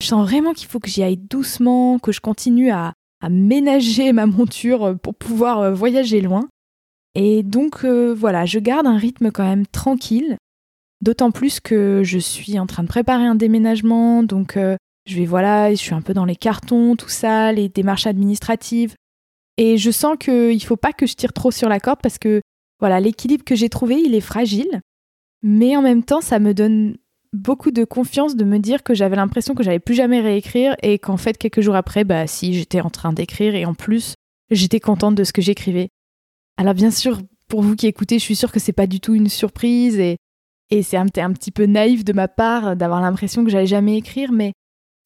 Je 0.00 0.06
sens 0.06 0.26
vraiment 0.26 0.54
qu'il 0.54 0.68
faut 0.68 0.80
que 0.80 0.88
j'y 0.88 1.02
aille 1.02 1.16
doucement, 1.16 1.98
que 1.98 2.12
je 2.12 2.20
continue 2.20 2.70
à, 2.70 2.94
ménager 3.28 4.12
ma 4.12 4.26
monture 4.26 4.96
pour 5.02 5.16
pouvoir 5.16 5.58
euh, 5.58 5.74
voyager 5.74 6.20
loin. 6.20 6.48
Et 7.18 7.42
donc 7.42 7.82
euh, 7.82 8.14
voilà, 8.14 8.44
je 8.44 8.58
garde 8.58 8.86
un 8.86 8.98
rythme 8.98 9.30
quand 9.30 9.48
même 9.48 9.66
tranquille, 9.66 10.36
d'autant 11.00 11.30
plus 11.30 11.60
que 11.60 12.02
je 12.04 12.18
suis 12.18 12.58
en 12.58 12.66
train 12.66 12.82
de 12.82 12.88
préparer 12.88 13.24
un 13.24 13.34
déménagement, 13.34 14.22
donc 14.22 14.58
euh, 14.58 14.76
je 15.06 15.16
vais 15.16 15.24
voilà, 15.24 15.70
je 15.70 15.76
suis 15.76 15.94
un 15.94 16.02
peu 16.02 16.12
dans 16.12 16.26
les 16.26 16.36
cartons, 16.36 16.94
tout 16.94 17.08
ça, 17.08 17.52
les 17.52 17.70
démarches 17.70 18.06
administratives. 18.06 18.94
Et 19.56 19.78
je 19.78 19.90
sens 19.90 20.18
qu'il 20.20 20.62
faut 20.62 20.76
pas 20.76 20.92
que 20.92 21.06
je 21.06 21.14
tire 21.14 21.32
trop 21.32 21.50
sur 21.50 21.70
la 21.70 21.80
corde 21.80 22.00
parce 22.02 22.18
que 22.18 22.42
voilà, 22.80 23.00
l'équilibre 23.00 23.44
que 23.44 23.54
j'ai 23.54 23.70
trouvé, 23.70 23.94
il 23.94 24.14
est 24.14 24.20
fragile. 24.20 24.82
Mais 25.42 25.74
en 25.74 25.80
même 25.80 26.02
temps, 26.02 26.20
ça 26.20 26.38
me 26.38 26.52
donne 26.52 26.98
beaucoup 27.32 27.70
de 27.70 27.84
confiance 27.84 28.36
de 28.36 28.44
me 28.44 28.58
dire 28.58 28.82
que 28.82 28.92
j'avais 28.92 29.16
l'impression 29.16 29.54
que 29.54 29.62
j'allais 29.62 29.78
plus 29.78 29.94
jamais 29.94 30.20
réécrire 30.20 30.76
et 30.82 30.98
qu'en 30.98 31.16
fait, 31.16 31.38
quelques 31.38 31.62
jours 31.62 31.76
après, 31.76 32.04
bah 32.04 32.26
si, 32.26 32.52
j'étais 32.52 32.82
en 32.82 32.90
train 32.90 33.14
d'écrire 33.14 33.54
et 33.54 33.64
en 33.64 33.72
plus, 33.72 34.16
j'étais 34.50 34.80
contente 34.80 35.14
de 35.14 35.24
ce 35.24 35.32
que 35.32 35.40
j'écrivais. 35.40 35.88
Alors 36.56 36.74
bien 36.74 36.90
sûr, 36.90 37.20
pour 37.48 37.62
vous 37.62 37.76
qui 37.76 37.86
écoutez, 37.86 38.18
je 38.18 38.24
suis 38.24 38.36
sûre 38.36 38.52
que 38.52 38.60
c'est 38.60 38.72
pas 38.72 38.86
du 38.86 39.00
tout 39.00 39.14
une 39.14 39.28
surprise 39.28 39.98
et, 39.98 40.16
c'est 40.82 40.96
un, 40.96 41.06
un, 41.16 41.32
petit 41.32 41.52
peu 41.52 41.66
naïf 41.66 42.04
de 42.04 42.12
ma 42.12 42.26
part 42.26 42.74
d'avoir 42.74 43.00
l'impression 43.00 43.44
que 43.44 43.50
j'allais 43.50 43.66
jamais 43.66 43.96
écrire, 43.96 44.32
mais 44.32 44.52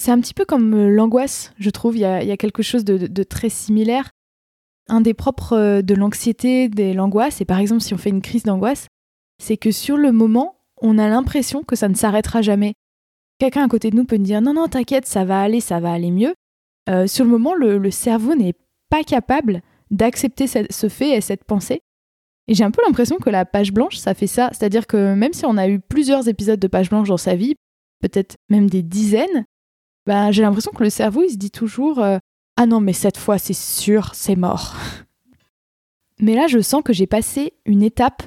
c'est 0.01 0.13
un 0.13 0.21
petit 0.21 0.33
peu 0.33 0.47
comme 0.47 0.73
euh, 0.73 0.89
l'angoisse, 0.89 1.53
je 1.59 1.69
trouve. 1.69 1.95
Il 1.95 2.01
y 2.01 2.05
a, 2.07 2.37
quelque 2.39 2.63
chose 2.63 2.87
de, 2.87 3.23
très 3.23 3.51
similaire. 3.51 4.11
Un 4.89 5.03
des 5.03 5.13
propres 5.13 5.53
euh, 5.53 5.83
de 5.83 5.95
l'anxiété, 5.95 6.71
de 6.71 6.95
l'angoisse, 6.95 7.43
et 7.43 7.45
par 7.45 7.59
exemple 7.59 7.83
si 7.83 7.93
on 7.93 7.99
fait 7.99 8.09
une 8.09 8.23
crise 8.23 8.45
d'angoisse, 8.45 8.87
c'est 9.43 9.59
que 9.59 9.71
sur 9.71 9.99
le 9.99 10.11
moment, 10.11 10.57
on 10.81 10.97
a 10.97 11.07
l'impression 11.07 11.63
que 11.63 11.77
ça 11.77 11.89
ne 11.89 11.95
s'arrêtera 11.95 12.41
jamais. 12.41 12.73
Quelqu'un 13.39 13.65
à 13.65 13.69
côté 13.69 13.91
de 13.91 13.97
nous 13.97 14.07
peut 14.07 14.17
nous 14.17 14.25
dire 14.25 14.41
non, 14.41 14.55
non, 14.55 14.69
t'inquiète, 14.69 15.07
ça 15.07 15.27
va 15.27 15.43
aller, 15.43 15.61
ça 15.61 15.81
va 15.81 15.93
aller 15.93 16.11
mieux. 16.11 16.35
Euh, 16.89 17.07
sur 17.07 17.27
le 17.27 17.31
moment, 17.31 17.55
le, 17.55 17.91
cerveau 17.91 18.35
n'est 18.35 18.55
pas 18.89 19.05
capable 19.05 19.61
d'accepter 19.91 20.47
ce 20.47 20.89
fait 20.89 21.17
et 21.17 21.21
cette 21.21 21.45
pensée. 21.45 21.83
Et 22.49 22.55
j'ai 22.55 22.65
un 22.65 22.71
peu 22.71 22.83
l'impression 22.87 23.19
que 23.19 23.31
la 23.31 23.45
page 23.45 23.73
blanche, 23.73 23.97
ça 23.97 24.15
fait 24.15 24.27
ça. 24.27 24.51
C'est-à-dire 24.53 24.87
que 24.87 25.15
même 25.15 25.33
si 25.33 25.47
on 25.47 25.57
a 25.57 25.69
eu 25.69 25.79
plusieurs 25.79 26.29
épisodes 26.29 26.59
de 26.59 26.67
page 26.67 26.91
blanche 26.91 27.09
dans 27.09 27.17
sa 27.17 27.37
vie, 27.37 27.55
peut-être 28.01 28.37
même 28.49 28.69
des 28.69 28.83
dizaines, 28.83 29.45
bah, 30.07 30.33
j'ai 30.33 30.43
l'impression 30.43 30.73
que 30.73 30.83
le 30.83 30.91
cerveau, 30.91 31.23
il 31.23 31.31
se 31.31 31.37
dit 31.37 31.51
toujours 31.51 32.01
euh, 32.01 32.19
Ah 32.57 32.67
non, 32.67 32.81
mais 32.81 32.93
cette 32.93 33.19
fois, 33.19 33.39
c'est 33.39 33.55
sûr, 33.55 34.15
c'est 34.15 34.37
mort. 34.37 34.75
mais 36.19 36.35
là, 36.35 36.47
je 36.47 36.61
sens 36.61 36.83
que 36.83 36.93
j'ai 36.93 37.07
passé 37.07 37.55
une 37.67 37.83
étape 37.83 38.25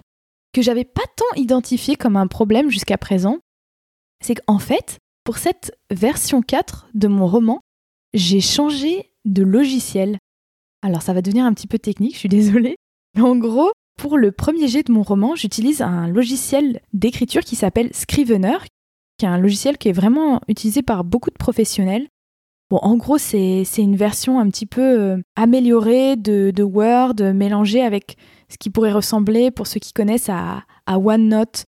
que 0.54 0.62
j'avais 0.62 0.86
pas 0.86 1.04
tant 1.16 1.36
identifiée 1.36 1.96
comme 1.96 2.16
un 2.16 2.28
problème 2.28 2.70
jusqu'à 2.70 2.98
présent. 2.98 3.40
C'est 4.22 4.36
qu'en 4.36 4.60
fait, 4.60 5.00
pour 5.24 5.38
cette 5.38 5.78
version 5.92 6.42
4 6.42 6.88
de 6.94 7.08
mon 7.08 7.28
roman, 7.28 7.60
j'ai 8.14 8.40
changé 8.40 9.12
de 9.26 9.44
logiciel. 9.44 10.20
Alors 10.84 11.02
ça 11.02 11.14
va 11.14 11.22
devenir 11.22 11.46
un 11.46 11.54
petit 11.54 11.68
peu 11.68 11.80
technique, 11.80 12.14
je 12.14 12.20
suis 12.20 12.30
désolée. 12.30 12.76
Mais 13.16 13.22
en 13.22 13.36
gros, 13.36 13.72
pour 13.98 14.18
le 14.18 14.32
premier 14.32 14.68
jet 14.68 14.84
de 14.84 14.92
mon 14.92 15.02
roman, 15.02 15.36
j'utilise 15.36 15.82
un 15.82 16.08
logiciel 16.08 16.82
d'écriture 16.94 17.42
qui 17.42 17.56
s'appelle 17.56 17.90
Scrivener, 17.94 18.58
qui 19.18 19.26
est 19.26 19.30
un 19.30 19.38
logiciel 19.38 19.78
qui 19.78 19.90
est 19.90 19.94
vraiment 19.94 20.42
utilisé 20.48 20.82
par 20.82 21.04
beaucoup 21.04 21.30
de 21.30 21.38
professionnels. 21.38 22.08
Bon, 22.70 22.78
en 22.78 22.96
gros, 22.96 23.18
c'est 23.18 23.66
une 23.78 23.96
version 23.96 24.40
un 24.40 24.50
petit 24.50 24.66
peu 24.66 24.82
euh, 24.82 25.18
améliorée 25.36 26.16
de, 26.16 26.64
Word, 26.64 27.16
mélangée 27.34 27.84
avec 27.84 28.18
ce 28.50 28.58
qui 28.58 28.70
pourrait 28.70 28.92
ressembler, 28.92 29.52
pour 29.52 29.68
ceux 29.68 29.80
qui 29.80 29.94
connaissent, 29.94 30.30
à, 30.30 30.64
OneNote. 30.88 31.66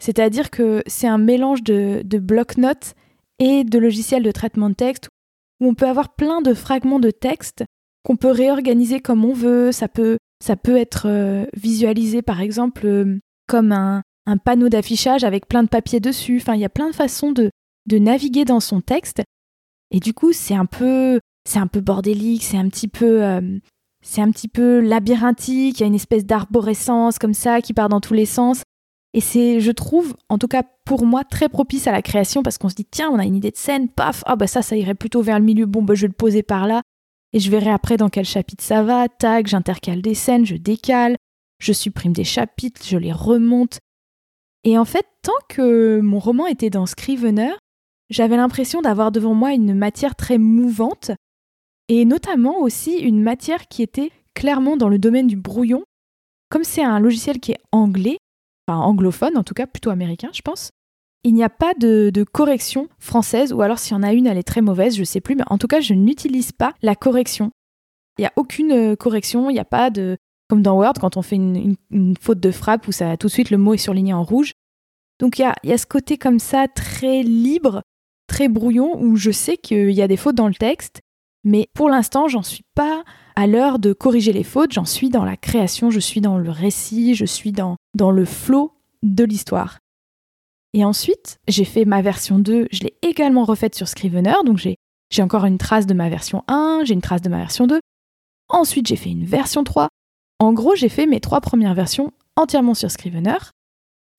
C'est-à-dire 0.00 0.50
que 0.50 0.82
c'est 0.86 1.08
un 1.08 1.18
mélange 1.18 1.62
de, 1.62 2.02
de 2.04 2.18
bloc-notes 2.18 2.94
et 3.38 3.64
de 3.64 3.78
logiciels 3.78 4.22
de 4.22 4.30
traitement 4.30 4.70
de 4.70 4.74
texte 4.74 5.08
où 5.60 5.66
on 5.68 5.74
peut 5.74 5.88
avoir 5.88 6.14
plein 6.14 6.42
de 6.42 6.54
fragments 6.54 7.00
de 7.00 7.10
texte 7.10 7.64
qu'on 8.06 8.16
peut 8.16 8.30
réorganiser 8.30 9.00
comme 9.00 9.24
on 9.24 9.32
veut. 9.32 9.72
Ça 9.72 9.88
peut, 9.88 10.16
ça 10.42 10.54
peut 10.54 10.76
être 10.76 11.06
euh, 11.08 11.44
visualisé, 11.56 12.22
par 12.22 12.40
exemple, 12.40 12.86
euh, 12.86 13.18
comme 13.48 13.72
un, 13.72 14.02
un 14.26 14.36
panneau 14.36 14.68
d'affichage 14.68 15.24
avec 15.24 15.48
plein 15.48 15.64
de 15.64 15.68
papiers 15.68 15.98
dessus. 15.98 16.38
Enfin, 16.40 16.54
il 16.54 16.60
y 16.60 16.64
a 16.64 16.68
plein 16.68 16.88
de 16.88 16.94
façons 16.94 17.32
de, 17.32 17.50
de 17.86 17.98
naviguer 17.98 18.44
dans 18.44 18.60
son 18.60 18.80
texte. 18.80 19.22
Et 19.90 19.98
du 19.98 20.14
coup, 20.14 20.32
c'est 20.32 20.54
un 20.54 20.66
peu, 20.66 21.18
c'est 21.48 21.58
un 21.58 21.66
peu 21.66 21.80
bordélique, 21.80 22.44
c'est 22.44 22.56
un 22.56 22.68
petit 22.68 22.86
peu, 22.86 23.24
euh, 23.24 23.58
c'est 24.04 24.20
un 24.20 24.30
petit 24.30 24.48
peu 24.48 24.78
labyrinthique. 24.78 25.80
Il 25.80 25.80
y 25.80 25.84
a 25.84 25.88
une 25.88 25.94
espèce 25.96 26.24
d'arborescence 26.24 27.18
comme 27.18 27.34
ça 27.34 27.60
qui 27.60 27.72
part 27.72 27.88
dans 27.88 28.00
tous 28.00 28.14
les 28.14 28.26
sens. 28.26 28.62
Et 29.14 29.20
c'est, 29.20 29.58
je 29.58 29.72
trouve, 29.72 30.14
en 30.28 30.38
tout 30.38 30.48
cas 30.48 30.62
pour 30.84 31.06
moi, 31.06 31.24
très 31.24 31.48
propice 31.48 31.88
à 31.88 31.92
la 31.92 32.02
création 32.02 32.44
parce 32.44 32.56
qu'on 32.56 32.68
se 32.68 32.76
dit 32.76 32.86
tiens, 32.88 33.10
on 33.10 33.18
a 33.18 33.24
une 33.24 33.34
idée 33.34 33.50
de 33.50 33.56
scène, 33.56 33.88
paf, 33.88 34.22
ah 34.26 34.36
bah 34.36 34.46
ça, 34.46 34.62
ça 34.62 34.76
irait 34.76 34.94
plutôt 34.94 35.22
vers 35.22 35.40
le 35.40 35.44
milieu. 35.44 35.66
Bon, 35.66 35.82
bah 35.82 35.94
je 35.96 36.02
vais 36.02 36.08
le 36.08 36.12
poser 36.12 36.44
par 36.44 36.68
là 36.68 36.82
et 37.32 37.40
je 37.40 37.50
verrai 37.50 37.70
après 37.70 37.96
dans 37.96 38.08
quel 38.08 38.24
chapitre 38.24 38.64
ça 38.64 38.82
va. 38.82 39.08
Tac, 39.08 39.46
j'intercale 39.46 40.02
des 40.02 40.14
scènes, 40.14 40.46
je 40.46 40.56
décale, 40.56 41.16
je 41.58 41.72
supprime 41.72 42.12
des 42.12 42.24
chapitres, 42.24 42.82
je 42.84 42.96
les 42.96 43.12
remonte. 43.12 43.78
Et 44.64 44.78
en 44.78 44.84
fait, 44.84 45.06
tant 45.22 45.32
que 45.48 46.00
mon 46.00 46.18
roman 46.18 46.46
était 46.46 46.70
dans 46.70 46.86
Scrivener, 46.86 47.52
j'avais 48.10 48.36
l'impression 48.36 48.82
d'avoir 48.82 49.12
devant 49.12 49.34
moi 49.34 49.52
une 49.52 49.74
matière 49.74 50.14
très 50.14 50.38
mouvante, 50.38 51.10
et 51.88 52.04
notamment 52.04 52.60
aussi 52.60 52.98
une 52.98 53.22
matière 53.22 53.68
qui 53.68 53.82
était 53.82 54.10
clairement 54.34 54.76
dans 54.76 54.88
le 54.88 54.98
domaine 54.98 55.26
du 55.26 55.36
brouillon. 55.36 55.84
Comme 56.50 56.64
c'est 56.64 56.84
un 56.84 57.00
logiciel 57.00 57.40
qui 57.40 57.52
est 57.52 57.60
anglais, 57.72 58.18
enfin 58.66 58.80
anglophone 58.80 59.36
en 59.36 59.44
tout 59.44 59.54
cas, 59.54 59.66
plutôt 59.66 59.90
américain 59.90 60.30
je 60.32 60.42
pense, 60.42 60.70
il 61.24 61.34
n'y 61.34 61.44
a 61.44 61.50
pas 61.50 61.74
de, 61.74 62.24
correction 62.32 62.88
française, 62.98 63.52
ou 63.52 63.62
alors 63.62 63.78
s'il 63.78 63.94
y 63.94 63.98
en 63.98 64.02
a 64.02 64.12
une, 64.12 64.26
elle 64.26 64.38
est 64.38 64.42
très 64.42 64.60
mauvaise, 64.60 64.96
je 64.96 65.04
sais 65.04 65.20
plus, 65.20 65.34
mais 65.34 65.44
en 65.48 65.58
tout 65.58 65.66
cas, 65.66 65.80
je 65.80 65.94
n'utilise 65.94 66.52
pas 66.52 66.74
la 66.82 66.94
correction. 66.94 67.50
Il 68.18 68.22
n'y 68.22 68.26
a 68.26 68.32
aucune 68.36 68.72
euh, 68.72 68.96
correction, 68.96 69.50
il 69.50 69.54
n'y 69.54 69.60
a 69.60 69.64
pas 69.64 69.90
de, 69.90 70.16
comme 70.48 70.62
dans 70.62 70.76
Word, 70.76 70.94
quand 71.00 71.16
on 71.16 71.22
fait 71.22 71.36
une, 71.36 71.76
faute 72.20 72.40
de 72.40 72.50
frappe 72.50 72.86
où 72.88 72.92
ça 72.92 73.16
tout 73.16 73.26
de 73.26 73.32
suite 73.32 73.50
le 73.50 73.58
mot 73.58 73.74
est 73.74 73.78
surligné 73.78 74.12
en 74.12 74.22
rouge. 74.22 74.52
Donc 75.18 75.38
il 75.38 75.50
y 75.64 75.72
a, 75.72 75.78
ce 75.78 75.86
côté 75.86 76.18
comme 76.18 76.38
ça 76.38 76.68
très 76.68 77.22
libre, 77.22 77.82
très 78.26 78.48
brouillon, 78.48 79.00
où 79.00 79.16
je 79.16 79.30
sais 79.30 79.56
qu'il 79.56 79.90
y 79.90 80.02
a 80.02 80.08
des 80.08 80.16
fautes 80.16 80.34
dans 80.34 80.48
le 80.48 80.54
texte, 80.54 81.00
mais 81.44 81.68
pour 81.74 81.88
l'instant, 81.88 82.28
j'en 82.28 82.42
suis 82.42 82.64
pas 82.74 83.04
à 83.36 83.46
l'heure 83.46 83.78
de 83.78 83.92
corriger 83.92 84.32
les 84.32 84.42
fautes, 84.42 84.72
j'en 84.72 84.84
suis 84.84 85.10
dans 85.10 85.24
la 85.24 85.36
création, 85.36 85.90
je 85.90 86.00
suis 86.00 86.20
dans 86.20 86.38
le 86.38 86.50
récit, 86.50 87.14
je 87.14 87.24
suis 87.24 87.52
dans, 87.52 87.76
dans 87.94 88.10
le 88.10 88.24
flot 88.24 88.72
de 89.02 89.24
l'histoire. 89.24 89.78
Et 90.72 90.84
ensuite, 90.84 91.38
j'ai 91.48 91.64
fait 91.64 91.84
ma 91.84 92.02
version 92.02 92.38
2, 92.38 92.68
je 92.70 92.82
l'ai 92.82 92.94
également 93.02 93.44
refaite 93.44 93.74
sur 93.74 93.88
Scrivener, 93.88 94.34
donc 94.44 94.58
j'ai 94.58 95.22
encore 95.22 95.46
une 95.46 95.58
trace 95.58 95.86
de 95.86 95.94
ma 95.94 96.08
version 96.08 96.44
1, 96.48 96.82
j'ai 96.84 96.94
une 96.94 97.00
trace 97.00 97.22
de 97.22 97.28
ma 97.28 97.38
version 97.38 97.66
2. 97.66 97.80
Ensuite, 98.48 98.86
j'ai 98.86 98.96
fait 98.96 99.10
une 99.10 99.24
version 99.24 99.64
3, 99.64 99.88
en 100.38 100.52
gros, 100.52 100.74
j'ai 100.74 100.88
fait 100.88 101.06
mes 101.06 101.20
trois 101.20 101.40
premières 101.40 101.74
versions 101.74 102.12
entièrement 102.36 102.74
sur 102.74 102.90
Scrivener. 102.90 103.38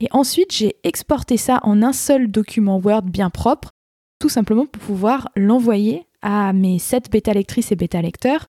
Et 0.00 0.08
ensuite, 0.10 0.52
j'ai 0.52 0.76
exporté 0.82 1.36
ça 1.36 1.60
en 1.62 1.82
un 1.82 1.92
seul 1.92 2.30
document 2.30 2.78
Word 2.78 3.02
bien 3.02 3.30
propre, 3.30 3.70
tout 4.18 4.28
simplement 4.28 4.66
pour 4.66 4.82
pouvoir 4.82 5.28
l'envoyer 5.36 6.06
à 6.22 6.52
mes 6.52 6.78
sept 6.78 7.10
bêta 7.10 7.32
lectrices 7.32 7.70
et 7.72 7.76
bêta 7.76 8.02
lecteurs. 8.02 8.46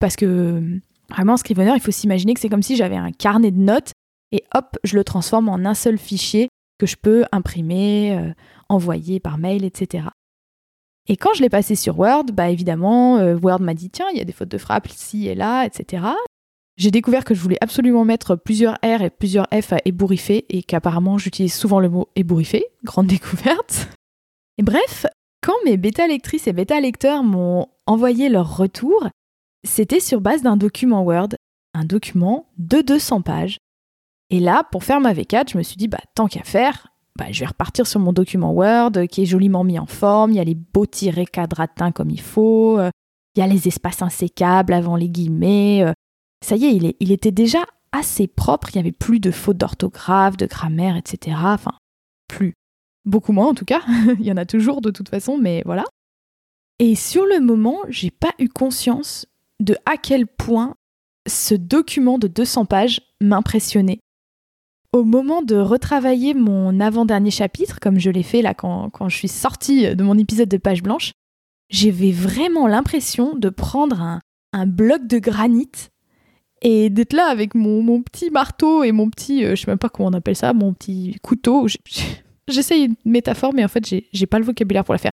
Parce 0.00 0.16
que 0.16 0.80
vraiment, 1.08 1.36
Scrivener, 1.36 1.74
il 1.74 1.80
faut 1.80 1.92
s'imaginer 1.92 2.34
que 2.34 2.40
c'est 2.40 2.48
comme 2.48 2.62
si 2.62 2.76
j'avais 2.76 2.96
un 2.96 3.12
carnet 3.12 3.52
de 3.52 3.60
notes 3.60 3.92
et 4.32 4.44
hop, 4.54 4.76
je 4.82 4.96
le 4.96 5.04
transforme 5.04 5.48
en 5.48 5.64
un 5.64 5.74
seul 5.74 5.98
fichier 5.98 6.48
que 6.84 6.90
je 6.90 6.96
peux 6.96 7.24
imprimer, 7.32 8.14
euh, 8.18 8.32
envoyer 8.68 9.18
par 9.18 9.38
mail, 9.38 9.64
etc. 9.64 10.08
Et 11.08 11.16
quand 11.16 11.32
je 11.34 11.40
l'ai 11.40 11.48
passé 11.48 11.76
sur 11.76 11.98
Word, 11.98 12.26
bah 12.34 12.50
évidemment, 12.50 13.16
euh, 13.16 13.36
Word 13.36 13.60
m'a 13.60 13.72
dit 13.72 13.88
tiens, 13.88 14.06
il 14.12 14.18
y 14.18 14.20
a 14.20 14.24
des 14.24 14.32
fautes 14.32 14.50
de 14.50 14.58
frappe 14.58 14.88
ici 14.88 15.26
et 15.28 15.34
là, 15.34 15.64
etc. 15.64 16.04
J'ai 16.76 16.90
découvert 16.90 17.24
que 17.24 17.34
je 17.34 17.40
voulais 17.40 17.56
absolument 17.62 18.04
mettre 18.04 18.36
plusieurs 18.36 18.74
R 18.84 19.00
et 19.00 19.08
plusieurs 19.08 19.46
F 19.46 19.72
à 19.72 19.78
ébouriffer 19.86 20.44
et 20.50 20.62
qu'apparemment 20.62 21.16
j'utilise 21.16 21.54
souvent 21.54 21.80
le 21.80 21.88
mot 21.88 22.08
ébouriffer. 22.16 22.66
Grande 22.84 23.06
découverte. 23.06 23.88
Et 24.58 24.62
bref, 24.62 25.06
quand 25.42 25.54
mes 25.64 25.78
bêta 25.78 26.06
lectrices 26.06 26.48
et 26.48 26.52
bêta 26.52 26.80
lecteurs 26.80 27.22
m'ont 27.22 27.68
envoyé 27.86 28.28
leur 28.28 28.58
retour, 28.58 29.08
c'était 29.66 30.00
sur 30.00 30.20
base 30.20 30.42
d'un 30.42 30.58
document 30.58 31.02
Word, 31.02 31.30
un 31.72 31.84
document 31.86 32.46
de 32.58 32.82
200 32.82 33.22
pages. 33.22 33.56
Et 34.30 34.40
là, 34.40 34.64
pour 34.72 34.84
faire 34.84 35.00
ma 35.00 35.12
V4, 35.12 35.52
je 35.52 35.58
me 35.58 35.62
suis 35.62 35.76
dit, 35.76 35.88
bah, 35.88 36.00
tant 36.14 36.26
qu'à 36.26 36.42
faire, 36.42 36.88
bah, 37.16 37.26
je 37.30 37.40
vais 37.40 37.46
repartir 37.46 37.86
sur 37.86 38.00
mon 38.00 38.12
document 38.12 38.52
Word 38.52 39.06
qui 39.10 39.22
est 39.22 39.26
joliment 39.26 39.64
mis 39.64 39.78
en 39.78 39.86
forme. 39.86 40.32
Il 40.32 40.36
y 40.36 40.40
a 40.40 40.44
les 40.44 40.56
beaux 40.56 40.86
tirés 40.86 41.26
quadratins 41.26 41.92
comme 41.92 42.10
il 42.10 42.20
faut. 42.20 42.78
Euh, 42.78 42.90
il 43.36 43.40
y 43.40 43.42
a 43.42 43.46
les 43.46 43.68
espaces 43.68 44.02
insécables 44.02 44.72
avant 44.72 44.96
les 44.96 45.08
guillemets. 45.08 45.82
Euh, 45.84 45.92
ça 46.44 46.56
y 46.56 46.66
est, 46.66 46.96
il, 47.00 47.12
était 47.12 47.32
déjà 47.32 47.64
assez 47.92 48.26
propre, 48.26 48.68
il 48.70 48.76
n'y 48.76 48.80
avait 48.80 48.92
plus 48.92 49.20
de 49.20 49.30
fautes 49.30 49.56
d'orthographe, 49.56 50.36
de 50.36 50.46
grammaire, 50.46 50.96
etc. 50.96 51.36
Enfin, 51.42 51.72
plus. 52.28 52.54
Beaucoup 53.04 53.32
moins 53.32 53.48
en 53.48 53.54
tout 53.54 53.64
cas, 53.64 53.82
il 54.18 54.26
y 54.26 54.32
en 54.32 54.36
a 54.36 54.46
toujours 54.46 54.80
de 54.80 54.90
toute 54.90 55.08
façon, 55.08 55.38
mais 55.38 55.62
voilà. 55.64 55.84
Et 56.78 56.96
sur 56.96 57.24
le 57.24 57.40
moment, 57.40 57.78
j'ai 57.88 58.10
pas 58.10 58.32
eu 58.38 58.48
conscience 58.48 59.26
de 59.60 59.76
à 59.86 59.96
quel 59.96 60.26
point 60.26 60.74
ce 61.26 61.54
document 61.54 62.18
de 62.18 62.28
200 62.28 62.66
pages 62.66 63.00
m'impressionnait. 63.20 64.00
Au 64.94 65.02
moment 65.02 65.42
de 65.42 65.56
retravailler 65.56 66.34
mon 66.34 66.78
avant-dernier 66.78 67.32
chapitre, 67.32 67.80
comme 67.80 67.98
je 67.98 68.10
l'ai 68.10 68.22
fait 68.22 68.42
là 68.42 68.54
quand, 68.54 69.08
je 69.08 69.16
suis 69.16 69.26
sortie 69.26 69.92
de 69.96 70.04
mon 70.04 70.16
épisode 70.16 70.48
de 70.48 70.56
page 70.56 70.84
blanche, 70.84 71.10
j'avais 71.68 72.12
vraiment 72.12 72.68
l'impression 72.68 73.34
de 73.34 73.48
prendre 73.48 74.20
un, 74.52 74.66
bloc 74.68 75.08
de 75.08 75.18
granit 75.18 75.90
et 76.62 76.90
d'être 76.90 77.12
là 77.12 77.26
avec 77.26 77.56
mon, 77.56 78.02
petit 78.02 78.30
marteau 78.30 78.84
et 78.84 78.92
mon 78.92 79.10
petit, 79.10 79.44
euh, 79.44 79.56
je 79.56 79.62
sais 79.62 79.70
même 79.72 79.80
pas 79.80 79.88
comment 79.88 80.10
on 80.10 80.12
appelle 80.12 80.36
ça, 80.36 80.52
mon 80.52 80.72
petit 80.72 81.16
couteau. 81.24 81.66
J'essaye 82.46 82.84
une 82.84 82.94
métaphore, 83.04 83.52
mais 83.52 83.64
en 83.64 83.68
fait, 83.68 83.84
j'ai 84.12 84.26
pas 84.26 84.38
le 84.38 84.44
vocabulaire 84.44 84.84
pour 84.84 84.94
la 84.94 84.98
faire. 84.98 85.10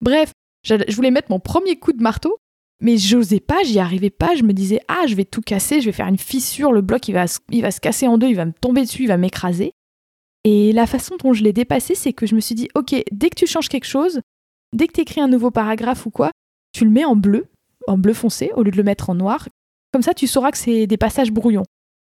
Bref, 0.00 0.32
je 0.64 0.96
voulais 0.96 1.12
mettre 1.12 1.30
mon 1.30 1.38
premier 1.38 1.76
coup 1.76 1.92
de 1.92 2.02
marteau, 2.02 2.38
mais 2.82 2.98
j'osais 2.98 3.40
pas, 3.40 3.62
j'y 3.64 3.78
arrivais 3.78 4.10
pas. 4.10 4.34
Je 4.34 4.42
me 4.42 4.52
disais, 4.52 4.80
ah, 4.88 5.04
je 5.06 5.14
vais 5.14 5.24
tout 5.24 5.40
casser, 5.40 5.80
je 5.80 5.86
vais 5.86 5.92
faire 5.92 6.08
une 6.08 6.18
fissure, 6.18 6.72
le 6.72 6.82
bloc 6.82 7.06
il 7.08 7.12
va, 7.14 7.28
se 7.28 7.80
casser 7.80 8.08
en 8.08 8.18
deux, 8.18 8.26
il 8.26 8.34
va 8.34 8.44
me 8.44 8.52
tomber 8.52 8.82
dessus, 8.82 9.04
il 9.04 9.08
va 9.08 9.16
m'écraser. 9.16 9.72
Et 10.44 10.72
la 10.72 10.88
façon 10.88 11.16
dont 11.16 11.32
je 11.32 11.44
l'ai 11.44 11.52
dépassé, 11.52 11.94
c'est 11.94 12.12
que 12.12 12.26
je 12.26 12.34
me 12.34 12.40
suis 12.40 12.56
dit, 12.56 12.68
ok, 12.74 12.96
dès 13.12 13.30
que 13.30 13.36
tu 13.36 13.46
changes 13.46 13.68
quelque 13.68 13.86
chose, 13.86 14.20
dès 14.72 14.88
que 14.88 14.94
tu 14.94 15.00
écris 15.00 15.20
un 15.20 15.28
nouveau 15.28 15.52
paragraphe 15.52 16.06
ou 16.06 16.10
quoi, 16.10 16.32
tu 16.72 16.84
le 16.84 16.90
mets 16.90 17.04
en 17.04 17.14
bleu, 17.14 17.46
en 17.86 17.96
bleu 17.96 18.14
foncé, 18.14 18.50
au 18.56 18.64
lieu 18.64 18.72
de 18.72 18.76
le 18.76 18.82
mettre 18.82 19.10
en 19.10 19.14
noir. 19.14 19.48
Comme 19.92 20.02
ça, 20.02 20.12
tu 20.12 20.26
sauras 20.26 20.50
que 20.50 20.58
c'est 20.58 20.88
des 20.88 20.96
passages 20.96 21.30
brouillons. 21.30 21.64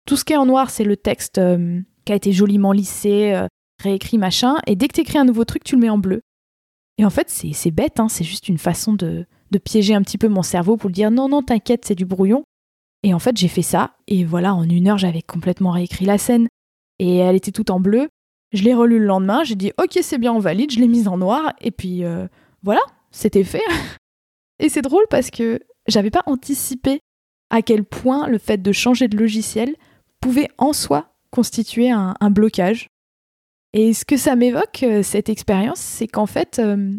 Tout 0.07 0.15
ce 0.15 0.23
qui 0.23 0.31
est 0.31 0.37
en 0.37 0.45
noir, 0.45 0.69
c'est 0.69 0.85
le 0.85 0.95
texte 0.95 1.37
euh, 1.37 1.81
qui 2.05 2.13
a 2.13 2.15
été 2.15 2.31
joliment 2.31 2.71
lissé, 2.71 3.33
euh, 3.33 3.47
réécrit, 3.83 4.17
machin. 4.17 4.55
Et 4.67 4.77
dès 4.77 4.87
que 4.87 4.93
tu 4.93 5.01
écris 5.01 5.17
un 5.17 5.25
nouveau 5.25 5.43
truc, 5.43 5.65
tu 5.65 5.75
le 5.75 5.81
mets 5.81 5.89
en 5.89 5.97
bleu. 5.97 6.21
Et 6.97 7.03
en 7.03 7.09
fait, 7.09 7.29
c'est 7.29 7.71
bête, 7.71 7.99
hein, 7.99 8.07
c'est 8.07 8.23
juste 8.23 8.47
une 8.47 8.57
façon 8.57 8.93
de, 8.93 9.25
de 9.51 9.57
piéger 9.57 9.93
un 9.93 10.01
petit 10.01 10.17
peu 10.17 10.27
mon 10.27 10.43
cerveau 10.43 10.77
pour 10.77 10.89
dire 10.89 11.11
non, 11.11 11.29
non, 11.29 11.41
t'inquiète, 11.41 11.85
c'est 11.85 11.95
du 11.95 12.05
brouillon. 12.05 12.43
Et 13.03 13.13
en 13.13 13.19
fait, 13.19 13.35
j'ai 13.37 13.47
fait 13.47 13.61
ça, 13.61 13.95
et 14.07 14.23
voilà, 14.23 14.53
en 14.53 14.63
une 14.63 14.87
heure, 14.87 14.97
j'avais 14.97 15.21
complètement 15.21 15.71
réécrit 15.71 16.05
la 16.05 16.17
scène. 16.17 16.47
Et 16.99 17.17
elle 17.17 17.35
était 17.35 17.51
toute 17.51 17.71
en 17.71 17.79
bleu. 17.79 18.09
Je 18.51 18.63
l'ai 18.63 18.73
relue 18.73 18.99
le 18.99 19.05
lendemain, 19.05 19.43
j'ai 19.43 19.55
dit 19.55 19.71
ok, 19.81 19.99
c'est 20.01 20.17
bien, 20.17 20.33
on 20.33 20.39
valide, 20.39 20.71
je 20.71 20.79
l'ai 20.79 20.87
mise 20.87 21.07
en 21.07 21.17
noir, 21.17 21.53
et 21.61 21.71
puis 21.71 22.03
euh, 22.03 22.27
voilà, 22.63 22.81
c'était 23.09 23.43
fait. 23.43 23.63
et 24.59 24.69
c'est 24.69 24.81
drôle 24.81 25.05
parce 25.09 25.31
que 25.31 25.59
j'avais 25.87 26.11
pas 26.11 26.23
anticipé 26.25 26.99
à 27.49 27.61
quel 27.61 27.83
point 27.83 28.27
le 28.27 28.37
fait 28.37 28.61
de 28.61 28.71
changer 28.71 29.07
de 29.07 29.17
logiciel 29.17 29.75
pouvait 30.19 30.49
en 30.57 30.73
soi 30.73 31.13
constituer 31.31 31.89
un, 31.89 32.15
blocage. 32.29 32.87
Et 33.73 33.93
ce 33.93 34.03
que 34.03 34.17
ça 34.17 34.35
m'évoque, 34.35 34.83
euh, 34.83 35.01
cette 35.01 35.29
expérience, 35.29 35.79
c'est 35.79 36.07
qu'en 36.07 36.25
fait, 36.25 36.59
euh, 36.59 36.93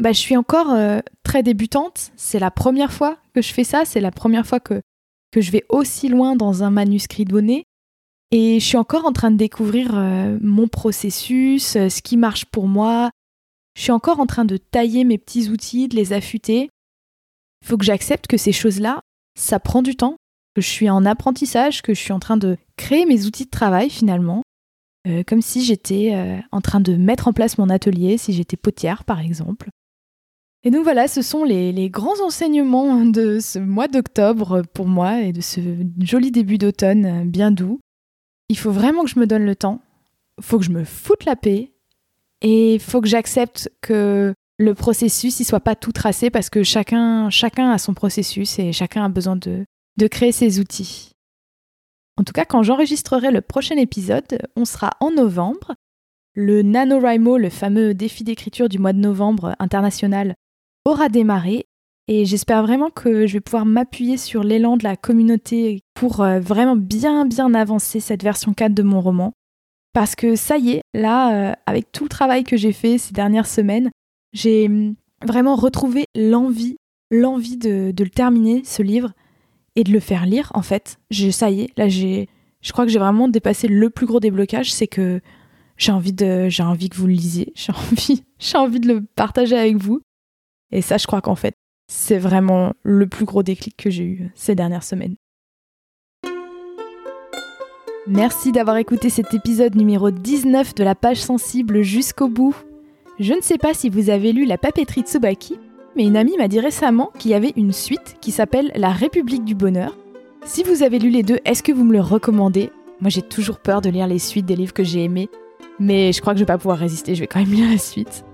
bah, 0.00 0.12
je 0.12 0.18
suis 0.18 0.36
encore 0.36 0.72
euh, 0.72 1.00
très 1.22 1.42
débutante. 1.42 2.10
C'est 2.16 2.38
la 2.38 2.50
première 2.50 2.92
fois 2.92 3.18
que 3.34 3.42
je 3.42 3.52
fais 3.52 3.64
ça. 3.64 3.84
C'est 3.84 4.00
la 4.00 4.10
première 4.10 4.46
fois 4.46 4.60
que, 4.60 4.80
que 5.30 5.40
je 5.40 5.50
vais 5.50 5.64
aussi 5.68 6.08
loin 6.08 6.36
dans 6.36 6.62
un 6.62 6.70
manuscrit 6.70 7.24
donné. 7.24 7.64
Et 8.32 8.60
je 8.60 8.64
suis 8.64 8.78
encore 8.78 9.04
en 9.04 9.12
train 9.12 9.30
de 9.30 9.36
découvrir 9.36 9.92
euh, 9.94 10.38
mon 10.40 10.66
processus, 10.66 11.76
euh, 11.76 11.88
ce 11.88 12.02
qui 12.02 12.16
marche 12.16 12.46
pour 12.46 12.66
moi. 12.66 13.10
Je 13.76 13.82
suis 13.82 13.92
encore 13.92 14.20
en 14.20 14.26
train 14.26 14.44
de 14.44 14.56
tailler 14.56 15.04
mes 15.04 15.18
petits 15.18 15.50
outils, 15.50 15.88
de 15.88 15.96
les 15.96 16.12
affûter. 16.12 16.68
Il 17.62 17.68
faut 17.68 17.76
que 17.76 17.84
j'accepte 17.84 18.26
que 18.26 18.36
ces 18.36 18.52
choses-là, 18.52 19.00
ça 19.38 19.60
prend 19.60 19.82
du 19.82 19.94
temps, 19.94 20.16
que 20.56 20.62
je 20.62 20.68
suis 20.68 20.90
en 20.90 21.04
apprentissage, 21.04 21.80
que 21.80 21.94
je 21.94 22.00
suis 22.00 22.12
en 22.12 22.18
train 22.18 22.36
de 22.36 22.56
créer 22.76 23.06
mes 23.06 23.24
outils 23.24 23.44
de 23.44 23.50
travail 23.50 23.88
finalement, 23.88 24.42
comme 25.26 25.40
si 25.40 25.64
j'étais 25.64 26.42
en 26.50 26.60
train 26.60 26.80
de 26.80 26.96
mettre 26.96 27.28
en 27.28 27.32
place 27.32 27.56
mon 27.56 27.70
atelier, 27.70 28.18
si 28.18 28.32
j'étais 28.32 28.56
potière 28.56 29.04
par 29.04 29.20
exemple. 29.20 29.70
Et 30.64 30.70
donc 30.70 30.84
voilà, 30.84 31.08
ce 31.08 31.22
sont 31.22 31.42
les, 31.42 31.90
grands 31.90 32.20
enseignements 32.24 33.04
de 33.04 33.40
ce 33.40 33.58
mois 33.58 33.88
d'octobre 33.88 34.62
pour 34.72 34.86
moi 34.86 35.20
et 35.22 35.32
de 35.32 35.40
ce 35.40 35.60
joli 35.98 36.30
début 36.30 36.58
d'automne 36.58 37.28
bien 37.28 37.50
doux. 37.50 37.80
Il 38.48 38.56
faut 38.56 38.70
vraiment 38.70 39.02
que 39.02 39.10
je 39.10 39.18
me 39.18 39.26
donne 39.26 39.44
le 39.44 39.56
temps, 39.56 39.80
il 40.38 40.44
faut 40.44 40.58
que 40.58 40.64
je 40.64 40.70
me 40.70 40.84
foute 40.84 41.24
la 41.24 41.36
paix 41.36 41.72
et 42.42 42.74
il 42.74 42.80
faut 42.80 43.00
que 43.00 43.08
j'accepte 43.08 43.72
que 43.80 44.34
le 44.58 44.74
processus 44.74 45.40
ne 45.40 45.44
soit 45.44 45.60
pas 45.60 45.74
tout 45.74 45.92
tracé 45.92 46.30
parce 46.30 46.48
que 46.48 46.62
chacun, 46.62 47.28
chacun 47.30 47.70
a 47.70 47.78
son 47.78 47.94
processus 47.94 48.58
et 48.58 48.72
chacun 48.72 49.04
a 49.04 49.08
besoin 49.08 49.36
de, 49.36 49.64
de 49.96 50.06
créer 50.06 50.32
ses 50.32 50.60
outils. 50.60 51.10
En 52.16 52.24
tout 52.24 52.32
cas, 52.32 52.44
quand 52.44 52.62
j'enregistrerai 52.62 53.30
le 53.30 53.40
prochain 53.40 53.76
épisode, 53.76 54.38
on 54.54 54.64
sera 54.64 54.90
en 55.00 55.10
novembre. 55.10 55.74
Le 56.34 56.62
NaNoWriMo, 56.62 57.36
le 57.36 57.50
fameux 57.50 57.94
défi 57.94 58.22
d'écriture 58.22 58.68
du 58.68 58.78
mois 58.78 58.92
de 58.92 58.98
novembre 58.98 59.56
international, 59.58 60.34
aura 60.84 61.08
démarré 61.08 61.66
et 62.08 62.24
j'espère 62.24 62.62
vraiment 62.62 62.90
que 62.90 63.26
je 63.26 63.34
vais 63.34 63.40
pouvoir 63.40 63.64
m'appuyer 63.64 64.16
sur 64.16 64.42
l'élan 64.42 64.76
de 64.76 64.84
la 64.84 64.96
communauté 64.96 65.80
pour 65.94 66.20
euh, 66.20 66.40
vraiment 66.40 66.76
bien 66.76 67.26
bien 67.26 67.54
avancer 67.54 68.00
cette 68.00 68.22
version 68.22 68.54
4 68.54 68.74
de 68.74 68.82
mon 68.82 69.00
roman. 69.00 69.32
Parce 69.92 70.16
que 70.16 70.36
ça 70.36 70.58
y 70.58 70.72
est, 70.72 70.82
là, 70.94 71.50
euh, 71.50 71.54
avec 71.66 71.92
tout 71.92 72.04
le 72.04 72.08
travail 72.08 72.44
que 72.44 72.56
j'ai 72.56 72.72
fait 72.72 72.98
ces 72.98 73.12
dernières 73.12 73.46
semaines, 73.46 73.90
j'ai 74.32 74.66
hum, 74.66 74.94
vraiment 75.24 75.54
retrouvé 75.54 76.06
l'envie, 76.16 76.76
l'envie 77.10 77.58
de, 77.58 77.92
le 77.96 78.10
terminer, 78.10 78.62
ce 78.64 78.82
livre, 78.82 79.12
et 79.76 79.84
de 79.84 79.92
le 79.92 80.00
faire 80.00 80.26
lire, 80.26 80.50
en 80.54 80.62
fait. 80.62 80.98
ça 81.30 81.50
y 81.50 81.62
est, 81.62 81.78
là, 81.78 81.88
j'ai, 81.88 82.28
je 82.62 82.72
crois 82.72 82.84
que 82.84 82.90
j'ai 82.90 82.98
vraiment 82.98 83.28
dépassé 83.28 83.68
le 83.68 83.90
plus 83.90 84.06
gros 84.06 84.20
déblocage, 84.20 84.72
c'est 84.72 84.86
que 84.86 85.20
j'ai 85.76 85.92
envie, 85.92 86.12
de, 86.12 86.48
j'ai 86.48 86.62
envie 86.62 86.88
que 86.88 86.96
vous 86.96 87.06
le 87.06 87.12
lisiez, 87.12 87.52
j'ai 87.54 87.72
envie, 87.90 88.24
j'ai 88.38 88.58
envie 88.58 88.80
de 88.80 88.88
le 88.88 89.02
partager 89.02 89.56
avec 89.56 89.76
vous. 89.76 90.00
Et 90.72 90.82
ça, 90.82 90.96
je 90.96 91.06
crois 91.06 91.20
qu'en 91.20 91.34
fait, 91.34 91.54
c'est 91.88 92.18
vraiment 92.18 92.72
le 92.82 93.06
plus 93.06 93.26
gros 93.26 93.42
déclic 93.42 93.76
que 93.76 93.90
j'ai 93.90 94.04
eu 94.04 94.30
ces 94.34 94.54
dernières 94.54 94.84
semaines. 94.84 95.16
Merci 98.08 98.50
d'avoir 98.50 98.78
écouté 98.78 99.10
cet 99.10 99.32
épisode 99.32 99.76
numéro 99.76 100.10
19 100.10 100.74
de 100.74 100.82
la 100.82 100.96
page 100.96 101.22
sensible 101.22 101.82
jusqu'au 101.82 102.28
bout. 102.28 102.56
Je 103.20 103.32
ne 103.32 103.40
sais 103.42 103.58
pas 103.58 103.74
si 103.74 103.90
vous 103.90 104.10
avez 104.10 104.32
lu 104.32 104.44
La 104.44 104.58
papeterie 104.58 105.02
Tsubaki, 105.02 105.56
mais 105.94 106.04
une 106.04 106.16
amie 106.16 106.36
m'a 106.36 106.48
dit 106.48 106.58
récemment 106.58 107.12
qu'il 107.18 107.30
y 107.30 107.34
avait 107.34 107.52
une 107.56 107.72
suite 107.72 108.16
qui 108.20 108.32
s'appelle 108.32 108.72
La 108.74 108.90
République 108.90 109.44
du 109.44 109.54
Bonheur. 109.54 109.96
Si 110.44 110.64
vous 110.64 110.82
avez 110.82 110.98
lu 110.98 111.10
les 111.10 111.22
deux, 111.22 111.38
est-ce 111.44 111.62
que 111.62 111.70
vous 111.70 111.84
me 111.84 111.92
le 111.92 112.00
recommandez? 112.00 112.72
Moi 113.00 113.10
j'ai 113.10 113.22
toujours 113.22 113.60
peur 113.60 113.82
de 113.82 113.90
lire 113.90 114.08
les 114.08 114.18
suites 114.18 114.46
des 114.46 114.56
livres 114.56 114.72
que 114.72 114.82
j'ai 114.82 115.04
aimés, 115.04 115.28
mais 115.78 116.12
je 116.12 116.20
crois 116.20 116.32
que 116.32 116.38
je 116.38 116.42
vais 116.42 116.46
pas 116.46 116.58
pouvoir 116.58 116.78
résister, 116.78 117.14
je 117.14 117.20
vais 117.20 117.28
quand 117.28 117.38
même 117.38 117.52
lire 117.52 117.70
la 117.70 117.78
suite. 117.78 118.24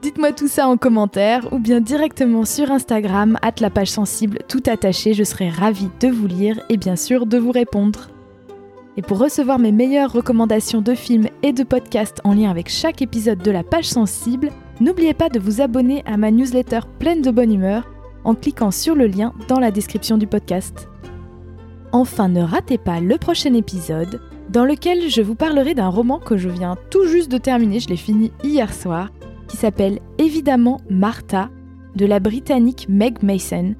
Dites-moi 0.00 0.30
tout 0.30 0.46
ça 0.46 0.68
en 0.68 0.76
commentaire 0.76 1.52
ou 1.52 1.58
bien 1.58 1.80
directement 1.80 2.44
sur 2.44 2.70
Instagram, 2.70 3.36
at 3.42 3.54
la 3.60 3.68
page 3.68 3.90
sensible, 3.90 4.38
tout 4.46 4.62
attaché, 4.66 5.12
je 5.12 5.24
serai 5.24 5.50
ravie 5.50 5.90
de 5.98 6.06
vous 6.06 6.28
lire 6.28 6.60
et 6.68 6.76
bien 6.76 6.94
sûr 6.94 7.26
de 7.26 7.36
vous 7.36 7.50
répondre. 7.50 8.08
Et 8.96 9.02
pour 9.02 9.18
recevoir 9.18 9.58
mes 9.58 9.72
meilleures 9.72 10.12
recommandations 10.12 10.82
de 10.82 10.94
films 10.94 11.26
et 11.42 11.52
de 11.52 11.64
podcasts 11.64 12.20
en 12.22 12.34
lien 12.34 12.48
avec 12.48 12.68
chaque 12.68 13.02
épisode 13.02 13.42
de 13.42 13.50
la 13.50 13.64
page 13.64 13.88
sensible, 13.88 14.50
n'oubliez 14.80 15.14
pas 15.14 15.30
de 15.30 15.40
vous 15.40 15.60
abonner 15.60 16.04
à 16.06 16.16
ma 16.16 16.30
newsletter 16.30 16.80
pleine 17.00 17.22
de 17.22 17.32
bonne 17.32 17.52
humeur 17.52 17.90
en 18.22 18.34
cliquant 18.34 18.70
sur 18.70 18.94
le 18.94 19.08
lien 19.08 19.32
dans 19.48 19.58
la 19.58 19.72
description 19.72 20.16
du 20.16 20.28
podcast. 20.28 20.88
Enfin, 21.90 22.28
ne 22.28 22.42
ratez 22.42 22.78
pas 22.78 23.00
le 23.00 23.18
prochain 23.18 23.54
épisode 23.54 24.20
dans 24.48 24.64
lequel 24.64 25.10
je 25.10 25.22
vous 25.22 25.34
parlerai 25.34 25.74
d'un 25.74 25.88
roman 25.88 26.18
que 26.18 26.36
je 26.36 26.48
viens 26.48 26.76
tout 26.90 27.06
juste 27.06 27.30
de 27.30 27.38
terminer, 27.38 27.80
je 27.80 27.88
l'ai 27.88 27.96
fini 27.96 28.32
hier 28.42 28.72
soir, 28.72 29.10
qui 29.48 29.56
s'appelle 29.56 29.98
évidemment 30.18 30.80
Martha 30.88 31.50
de 31.96 32.06
la 32.06 32.20
britannique 32.20 32.86
Meg 32.88 33.22
Mason, 33.22 33.74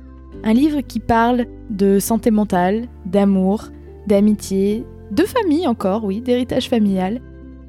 un 0.44 0.52
livre 0.52 0.80
qui 0.80 1.00
parle 1.00 1.46
de 1.70 1.98
santé 1.98 2.30
mentale, 2.30 2.88
d'amour, 3.06 3.68
d'amitié, 4.06 4.84
de 5.10 5.22
famille 5.22 5.66
encore, 5.66 6.04
oui, 6.04 6.20
d'héritage 6.20 6.68
familial, 6.68 7.20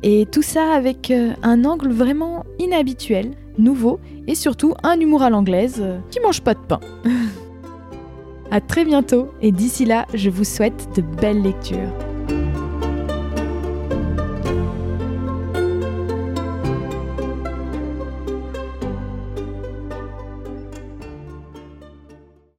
et 0.03 0.25
tout 0.25 0.41
ça 0.41 0.73
avec 0.73 1.11
euh, 1.11 1.33
un 1.43 1.65
angle 1.65 1.91
vraiment 1.91 2.45
inhabituel, 2.57 3.31
nouveau, 3.57 3.99
et 4.27 4.35
surtout 4.35 4.73
un 4.83 4.99
humour 4.99 5.23
à 5.23 5.29
l'anglaise 5.29 5.77
euh, 5.79 5.99
qui 6.09 6.19
mange 6.21 6.41
pas 6.41 6.53
de 6.53 6.59
pain. 6.59 6.79
à 8.51 8.61
très 8.61 8.85
bientôt, 8.85 9.29
et 9.41 9.51
d'ici 9.51 9.85
là, 9.85 10.05
je 10.13 10.29
vous 10.29 10.45
souhaite 10.45 10.89
de 10.95 11.01
belles 11.01 11.41
lectures. 11.41 12.08